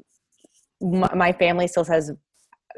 my, 0.81 1.15
my 1.15 1.33
family 1.33 1.69
still 1.69 1.85
says, 1.85 2.13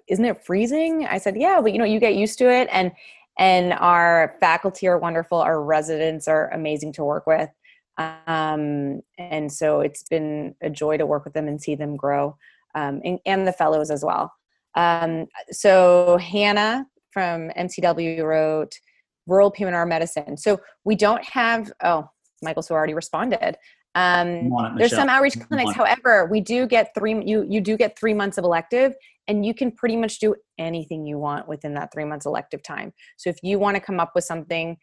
"Isn't 0.08 0.24
it 0.24 0.44
freezing?" 0.44 1.06
I 1.06 1.18
said, 1.18 1.36
"Yeah, 1.36 1.60
but 1.60 1.72
you 1.72 1.78
know, 1.78 1.84
you 1.84 2.00
get 2.00 2.14
used 2.14 2.38
to 2.38 2.50
it." 2.50 2.68
And 2.70 2.92
and 3.38 3.72
our 3.74 4.36
faculty 4.40 4.86
are 4.88 4.98
wonderful. 4.98 5.38
Our 5.38 5.62
residents 5.62 6.28
are 6.28 6.50
amazing 6.52 6.92
to 6.94 7.04
work 7.04 7.26
with. 7.26 7.50
Um, 7.98 9.00
and 9.18 9.50
so 9.50 9.80
it's 9.80 10.02
been 10.02 10.54
a 10.60 10.68
joy 10.70 10.98
to 10.98 11.06
work 11.06 11.24
with 11.24 11.34
them 11.34 11.48
and 11.48 11.60
see 11.60 11.74
them 11.74 11.96
grow, 11.96 12.36
um, 12.74 13.00
and, 13.04 13.18
and 13.24 13.46
the 13.46 13.52
fellows 13.52 13.90
as 13.90 14.04
well. 14.04 14.32
Um, 14.76 15.26
so 15.50 16.18
Hannah 16.18 16.86
from 17.10 17.50
MCW 17.50 18.22
wrote 18.22 18.78
rural 19.26 19.50
PM&R 19.50 19.86
medicine. 19.86 20.36
So 20.36 20.60
we 20.84 20.94
don't 20.94 21.24
have, 21.24 21.72
oh, 21.82 21.96
Michael, 21.96 22.12
Michael's 22.42 22.70
already 22.70 22.94
responded. 22.94 23.56
Um, 23.94 24.50
there's 24.76 24.94
some 24.94 25.08
outreach 25.08 25.40
clinics. 25.40 25.74
However, 25.74 26.28
we 26.30 26.42
do 26.42 26.66
get 26.66 26.94
three, 26.94 27.24
you, 27.24 27.46
you 27.48 27.62
do 27.62 27.78
get 27.78 27.98
three 27.98 28.12
months 28.12 28.36
of 28.36 28.44
elective 28.44 28.94
and 29.26 29.44
you 29.44 29.54
can 29.54 29.72
pretty 29.72 29.96
much 29.96 30.18
do 30.18 30.34
anything 30.58 31.06
you 31.06 31.18
want 31.18 31.48
within 31.48 31.74
that 31.74 31.92
three 31.92 32.04
months 32.04 32.26
elective 32.26 32.62
time. 32.62 32.92
So 33.16 33.30
if 33.30 33.38
you 33.42 33.58
want 33.58 33.76
to 33.76 33.80
come 33.80 33.98
up 33.98 34.12
with 34.14 34.24
something 34.24 34.76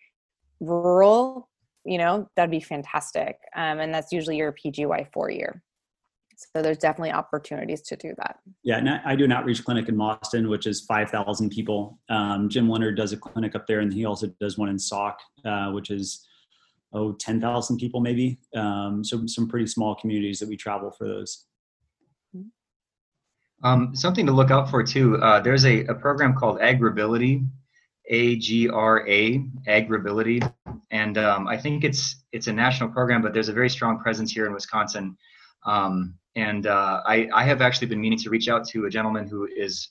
rural, 0.60 1.48
you 1.86 2.00
know, 2.00 2.28
that'd 2.36 2.50
be 2.50 2.60
fantastic. 2.60 3.38
Um, 3.56 3.80
and 3.80 3.94
that's 3.94 4.12
usually 4.12 4.38
your 4.38 4.54
PGY 4.54 5.08
four 5.14 5.30
year. 5.30 5.62
So 6.36 6.62
there's 6.62 6.78
definitely 6.78 7.12
opportunities 7.12 7.82
to 7.84 7.96
do 7.96 8.14
that. 8.18 8.40
Yeah, 8.64 9.00
I 9.06 9.16
do 9.16 9.24
an 9.24 9.32
outreach 9.32 9.64
clinic 9.64 9.90
in 9.90 9.98
Boston, 9.98 10.50
which 10.50 10.68
is 10.68 10.82
5,000 10.82 11.50
people. 11.50 12.00
Um, 12.10 12.50
Jim 12.50 12.70
Leonard 12.70 12.98
does 12.98 13.14
a 13.14 13.18
clinic 13.18 13.56
up 13.56 13.68
there, 13.68 13.80
and 13.80 13.94
he 13.94 14.06
also 14.06 14.28
does 14.40 14.58
one 14.58 14.70
in 14.70 14.80
Sauk, 14.80 15.20
uh, 15.46 15.72
which 15.72 15.90
is 15.90 16.26
oh 16.94 17.14
10,000 17.14 17.78
people 17.78 18.02
maybe. 18.02 18.40
Um, 18.56 19.04
so 19.04 19.26
some 19.28 19.48
pretty 19.48 19.68
small 19.68 19.96
communities 19.96 20.40
that 20.40 20.50
we 20.50 20.58
travel 20.58 20.92
for 20.92 21.08
those. 21.08 21.46
Um, 23.64 23.96
something 23.96 24.26
to 24.26 24.32
look 24.32 24.52
out 24.52 24.70
for 24.70 24.84
too. 24.84 25.18
Uh, 25.18 25.40
there's 25.40 25.66
a, 25.66 25.86
a 25.86 25.96
program 25.96 26.36
called 26.36 26.60
Agrability, 26.60 27.48
A 28.08 28.36
G 28.36 28.68
R 28.68 29.08
A, 29.08 29.40
Agrability, 29.68 30.54
and 30.92 31.18
um, 31.18 31.48
I 31.48 31.58
think 31.58 31.86
it's 31.86 32.24
it's 32.34 32.48
a 32.48 32.54
national 32.54 32.90
program, 32.90 33.22
but 33.22 33.34
there's 33.34 33.48
a 33.48 33.54
very 33.54 33.70
strong 33.70 34.00
presence 34.00 34.32
here 34.32 34.46
in 34.46 34.54
Wisconsin. 34.54 35.18
Um, 35.66 36.16
and 36.36 36.68
uh, 36.68 37.02
I, 37.06 37.30
I 37.34 37.44
have 37.44 37.62
actually 37.62 37.88
been 37.88 38.02
meaning 38.02 38.20
to 38.20 38.30
reach 38.30 38.50
out 38.50 38.68
to 38.70 38.86
a 38.86 38.90
gentleman 38.90 39.28
who 39.28 39.48
is 39.56 39.90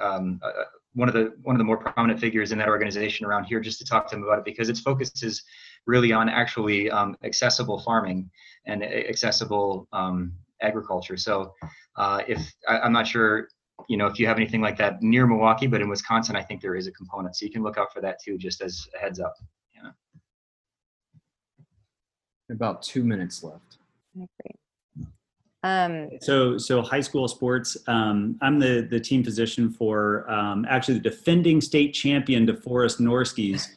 um, 0.00 0.40
uh, 0.42 0.50
one 0.94 1.08
of 1.08 1.14
the 1.14 1.32
one 1.42 1.54
of 1.54 1.58
the 1.58 1.64
more 1.64 1.76
prominent 1.76 2.20
figures 2.20 2.52
in 2.52 2.58
that 2.58 2.68
organization 2.68 3.26
around 3.26 3.44
here, 3.44 3.60
just 3.60 3.78
to 3.78 3.84
talk 3.84 4.08
to 4.10 4.16
him 4.16 4.22
about 4.22 4.38
it 4.38 4.44
because 4.44 4.68
its 4.68 4.80
focus 4.80 5.22
is 5.22 5.42
really 5.86 6.12
on 6.12 6.28
actually 6.28 6.90
um, 6.90 7.16
accessible 7.24 7.80
farming 7.80 8.30
and 8.66 8.82
accessible 8.82 9.88
um, 9.92 10.32
agriculture. 10.62 11.16
So 11.16 11.54
uh, 11.96 12.22
if 12.28 12.52
I, 12.68 12.80
I'm 12.80 12.92
not 12.92 13.06
sure 13.06 13.48
you 13.88 13.96
know 13.96 14.06
if 14.06 14.18
you 14.18 14.26
have 14.26 14.36
anything 14.36 14.60
like 14.60 14.76
that 14.78 15.02
near 15.02 15.26
Milwaukee, 15.26 15.66
but 15.66 15.80
in 15.80 15.88
Wisconsin, 15.88 16.36
I 16.36 16.42
think 16.42 16.60
there 16.60 16.76
is 16.76 16.86
a 16.86 16.92
component. 16.92 17.36
So 17.36 17.46
you 17.46 17.52
can 17.52 17.62
look 17.62 17.78
out 17.78 17.92
for 17.92 18.00
that 18.00 18.18
too, 18.24 18.38
just 18.38 18.60
as 18.62 18.86
a 18.96 18.98
heads 18.98 19.20
up. 19.20 19.34
Yeah. 19.74 19.90
About 22.50 22.82
two 22.82 23.04
minutes 23.04 23.42
left. 23.42 23.78
Great. 24.14 24.57
Um, 25.64 26.08
so, 26.20 26.56
so 26.56 26.82
high 26.82 27.00
school 27.00 27.26
sports. 27.26 27.76
Um, 27.88 28.38
I'm 28.40 28.58
the 28.58 28.86
the 28.88 29.00
team 29.00 29.24
physician 29.24 29.70
for 29.70 30.30
um, 30.30 30.64
actually 30.68 30.94
the 30.94 31.10
defending 31.10 31.60
state 31.60 31.92
champion 31.94 32.46
DeForest 32.46 33.00
Norskies. 33.00 33.68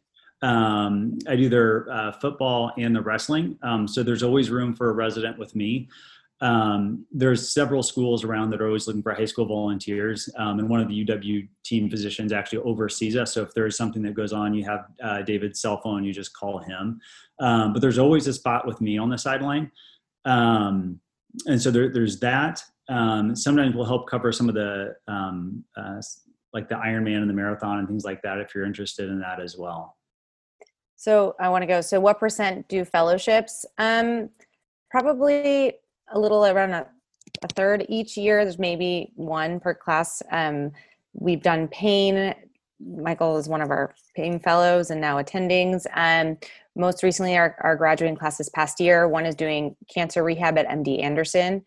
Um, 0.44 1.18
I 1.28 1.36
do 1.36 1.50
their 1.50 1.92
uh, 1.92 2.12
football 2.14 2.72
and 2.78 2.96
the 2.96 3.02
wrestling. 3.02 3.58
Um, 3.62 3.88
so 3.88 4.04
there's 4.04 4.24
always 4.24 4.50
room 4.50 4.76
for 4.76 4.90
a 4.90 4.94
resident 4.94 5.38
with 5.38 5.56
me. 5.56 5.88
Um, 6.42 7.06
there's 7.12 7.54
several 7.54 7.84
schools 7.84 8.24
around 8.24 8.50
that 8.50 8.62
are 8.62 8.66
always 8.66 8.88
looking 8.88 9.04
for 9.04 9.14
high 9.14 9.26
school 9.26 9.46
volunteers, 9.46 10.28
um, 10.38 10.58
and 10.58 10.68
one 10.68 10.80
of 10.80 10.88
the 10.88 11.06
UW 11.06 11.48
team 11.64 11.88
physicians 11.88 12.34
actually 12.34 12.60
oversees 12.60 13.16
us. 13.16 13.34
So 13.34 13.44
if 13.44 13.54
there 13.54 13.68
is 13.68 13.78
something 13.78 14.02
that 14.02 14.16
goes 14.16 14.34
on, 14.34 14.54
you 14.56 14.66
have 14.66 14.86
uh, 15.04 15.22
David's 15.22 15.62
cell 15.62 15.80
phone, 15.82 16.04
you 16.04 16.12
just 16.12 16.34
call 16.34 16.58
him. 16.58 17.00
Um, 17.40 17.74
but 17.74 17.82
there's 17.82 18.00
always 18.00 18.26
a 18.26 18.34
spot 18.34 18.66
with 18.66 18.82
me 18.82 18.98
on 18.98 19.10
the 19.10 19.20
sideline. 19.20 19.72
Um, 20.26 21.00
and 21.46 21.62
so 21.62 21.72
there, 21.72 21.90
there's 21.90 22.20
that. 22.20 22.64
Um, 22.90 23.36
sometimes 23.36 23.76
we'll 23.76 23.86
help 23.86 24.10
cover 24.10 24.32
some 24.32 24.50
of 24.50 24.56
the 24.56 24.96
um, 25.08 25.64
uh, 25.78 26.02
like 26.54 26.68
the 26.68 26.76
Ironman 26.76 27.18
and 27.18 27.30
the 27.30 27.34
marathon 27.34 27.80
and 27.80 27.88
things 27.88 28.04
like 28.04 28.22
that 28.24 28.40
if 28.40 28.54
you're 28.54 28.66
interested 28.66 29.10
in 29.10 29.20
that 29.20 29.40
as 29.40 29.58
well. 29.58 29.98
So 30.98 31.36
I 31.40 31.50
want 31.50 31.64
to 31.64 31.68
go. 31.68 31.82
So 31.82 32.00
what 32.00 32.20
percent 32.20 32.68
do 32.68 32.84
fellowships? 32.86 33.66
Um, 33.78 34.30
probably 34.90 35.74
a 36.12 36.20
little 36.20 36.46
around 36.46 36.72
a, 36.72 36.86
a 37.44 37.48
third 37.48 37.86
each 37.90 38.18
year. 38.18 38.44
There's 38.44 38.60
maybe 38.60 39.12
one 39.16 39.60
per 39.60 39.74
class. 39.74 40.22
Um, 40.32 40.72
we've 41.14 41.42
done 41.42 41.70
pain. 41.70 42.36
Michael 42.80 43.38
is 43.38 43.48
one 43.48 43.62
of 43.62 43.70
our 43.70 43.96
pain 44.16 44.40
fellows 44.40 44.92
and 44.92 45.00
now 45.00 45.22
attendings. 45.22 45.86
Um, 45.96 46.38
most 46.76 47.04
recently, 47.04 47.38
our, 47.38 47.56
our 47.62 47.76
graduating 47.76 48.18
class 48.18 48.38
this 48.38 48.50
past 48.50 48.80
year, 48.80 49.08
one 49.08 49.26
is 49.26 49.36
doing 49.36 49.76
cancer 49.94 50.24
rehab 50.24 50.58
at 50.58 50.68
MD 50.68 51.04
Anderson. 51.04 51.64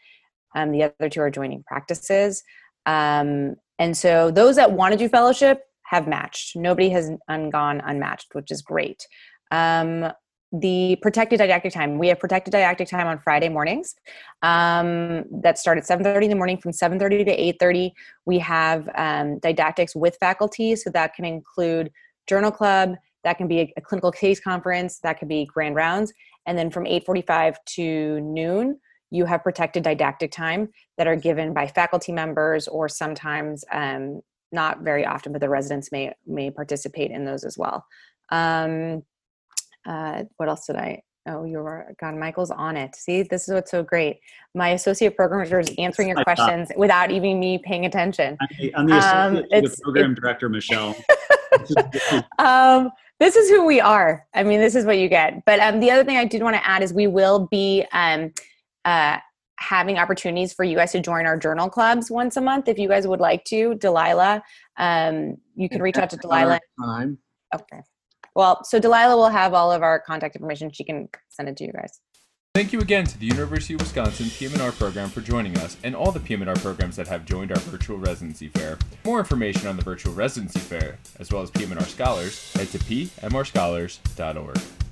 Um, 0.54 0.72
the 0.72 0.84
other 0.84 1.08
two 1.08 1.20
are 1.20 1.30
joining 1.30 1.62
practices. 1.64 2.42
Um, 2.86 3.56
and 3.78 3.96
so 3.96 4.30
those 4.30 4.56
that 4.56 4.72
want 4.72 4.92
to 4.92 4.98
do 4.98 5.08
fellowship 5.08 5.62
have 5.84 6.06
matched. 6.06 6.56
Nobody 6.56 6.88
has 6.90 7.10
gone 7.28 7.82
unmatched, 7.84 8.34
which 8.34 8.50
is 8.50 8.62
great. 8.62 9.06
Um, 9.50 10.12
the 10.60 10.96
protected 11.02 11.38
didactic 11.38 11.72
time. 11.72 11.98
We 11.98 12.08
have 12.08 12.20
protected 12.20 12.52
didactic 12.52 12.88
time 12.88 13.08
on 13.08 13.18
Friday 13.18 13.48
mornings. 13.48 13.94
Um, 14.42 15.24
that 15.42 15.58
start 15.58 15.78
at 15.78 15.84
7:30 15.84 16.24
in 16.24 16.30
the 16.30 16.36
morning. 16.36 16.58
From 16.58 16.72
7:30 16.72 17.24
to 17.24 17.36
8:30, 17.36 17.92
we 18.24 18.38
have 18.38 18.88
um, 18.94 19.38
didactics 19.40 19.96
with 19.96 20.16
faculty. 20.20 20.76
So 20.76 20.90
that 20.90 21.14
can 21.14 21.24
include 21.24 21.90
journal 22.28 22.52
club. 22.52 22.94
That 23.24 23.38
can 23.38 23.48
be 23.48 23.60
a, 23.60 23.72
a 23.76 23.80
clinical 23.80 24.12
case 24.12 24.40
conference. 24.40 25.00
That 25.00 25.18
could 25.18 25.28
be 25.28 25.46
grand 25.46 25.74
rounds. 25.74 26.12
And 26.46 26.56
then 26.56 26.70
from 26.70 26.84
8:45 26.84 27.56
to 27.76 28.20
noon, 28.20 28.78
you 29.10 29.24
have 29.24 29.42
protected 29.42 29.84
didactic 29.84 30.32
time 30.32 30.68
that 30.98 31.06
are 31.06 31.16
given 31.16 31.52
by 31.52 31.66
faculty 31.66 32.12
members 32.12 32.68
or 32.68 32.88
sometimes 32.88 33.64
um, 33.72 34.20
not 34.52 34.80
very 34.80 35.06
often, 35.06 35.32
but 35.32 35.40
the 35.40 35.48
residents 35.48 35.90
may 35.92 36.12
may 36.26 36.50
participate 36.50 37.10
in 37.10 37.24
those 37.24 37.44
as 37.44 37.58
well. 37.58 37.84
Um, 38.30 39.02
uh, 39.86 40.24
what 40.36 40.48
else 40.48 40.66
did 40.66 40.76
I? 40.76 41.02
Oh, 41.26 41.44
you 41.44 41.58
were 41.58 41.94
God. 41.98 42.16
Michael's 42.16 42.50
on 42.50 42.76
it. 42.76 42.94
See, 42.94 43.22
this 43.22 43.48
is 43.48 43.54
what's 43.54 43.70
so 43.70 43.82
great. 43.82 44.20
My 44.54 44.70
associate 44.70 45.16
program 45.16 45.40
director 45.40 45.60
is 45.60 45.74
answering 45.78 46.08
your 46.08 46.22
questions 46.22 46.70
without 46.76 47.10
even 47.10 47.40
me 47.40 47.58
paying 47.58 47.86
attention. 47.86 48.36
I'm 48.40 48.48
the, 48.58 48.74
I'm 48.74 48.86
the 48.86 48.94
um, 48.94 49.36
associate 49.36 49.64
um, 49.64 49.76
program 49.82 50.12
it, 50.12 50.20
director, 50.20 50.48
Michelle. 50.48 50.94
um, 52.38 52.90
this 53.20 53.36
is 53.36 53.48
who 53.48 53.64
we 53.64 53.80
are. 53.80 54.26
I 54.34 54.42
mean, 54.42 54.60
this 54.60 54.74
is 54.74 54.84
what 54.84 54.98
you 54.98 55.08
get. 55.08 55.44
But 55.44 55.60
um, 55.60 55.80
the 55.80 55.90
other 55.90 56.04
thing 56.04 56.16
I 56.16 56.24
did 56.24 56.42
want 56.42 56.56
to 56.56 56.66
add 56.66 56.82
is 56.82 56.92
we 56.92 57.06
will 57.06 57.46
be 57.50 57.84
um, 57.92 58.32
uh, 58.84 59.18
having 59.56 59.98
opportunities 59.98 60.52
for 60.52 60.64
you 60.64 60.76
guys 60.76 60.92
to 60.92 61.00
join 61.00 61.26
our 61.26 61.38
journal 61.38 61.70
clubs 61.70 62.10
once 62.10 62.36
a 62.36 62.40
month 62.40 62.68
if 62.68 62.78
you 62.78 62.88
guys 62.88 63.06
would 63.06 63.20
like 63.20 63.44
to. 63.44 63.74
Delilah, 63.76 64.42
um, 64.76 65.36
you 65.54 65.68
can 65.68 65.80
reach 65.80 65.96
out 65.96 66.10
to 66.10 66.16
Delilah. 66.22 66.60
Time. 66.80 67.18
Okay. 67.54 67.80
Well, 68.34 68.64
so 68.64 68.80
Delilah 68.80 69.16
will 69.16 69.28
have 69.28 69.54
all 69.54 69.70
of 69.70 69.82
our 69.82 70.00
contact 70.00 70.34
information. 70.34 70.70
She 70.72 70.84
can 70.84 71.08
send 71.28 71.48
it 71.48 71.56
to 71.58 71.64
you 71.64 71.72
guys. 71.72 72.00
Thank 72.54 72.72
you 72.72 72.78
again 72.78 73.04
to 73.06 73.18
the 73.18 73.26
University 73.26 73.74
of 73.74 73.80
Wisconsin 73.80 74.30
PM&R 74.30 74.70
program 74.70 75.08
for 75.08 75.20
joining 75.20 75.58
us 75.58 75.76
and 75.82 75.96
all 75.96 76.12
the 76.12 76.20
PM&R 76.20 76.54
programs 76.54 76.94
that 76.94 77.08
have 77.08 77.24
joined 77.24 77.50
our 77.50 77.58
virtual 77.58 77.98
residency 77.98 78.46
fair. 78.46 78.78
For 79.02 79.08
more 79.08 79.18
information 79.18 79.66
on 79.66 79.76
the 79.76 79.82
virtual 79.82 80.14
residency 80.14 80.60
fair, 80.60 80.98
as 81.18 81.32
well 81.32 81.42
as 81.42 81.50
PM&R 81.50 81.82
scholars, 81.82 82.52
head 82.52 82.68
to 82.68 82.78
pmrscholars.org. 82.78 84.83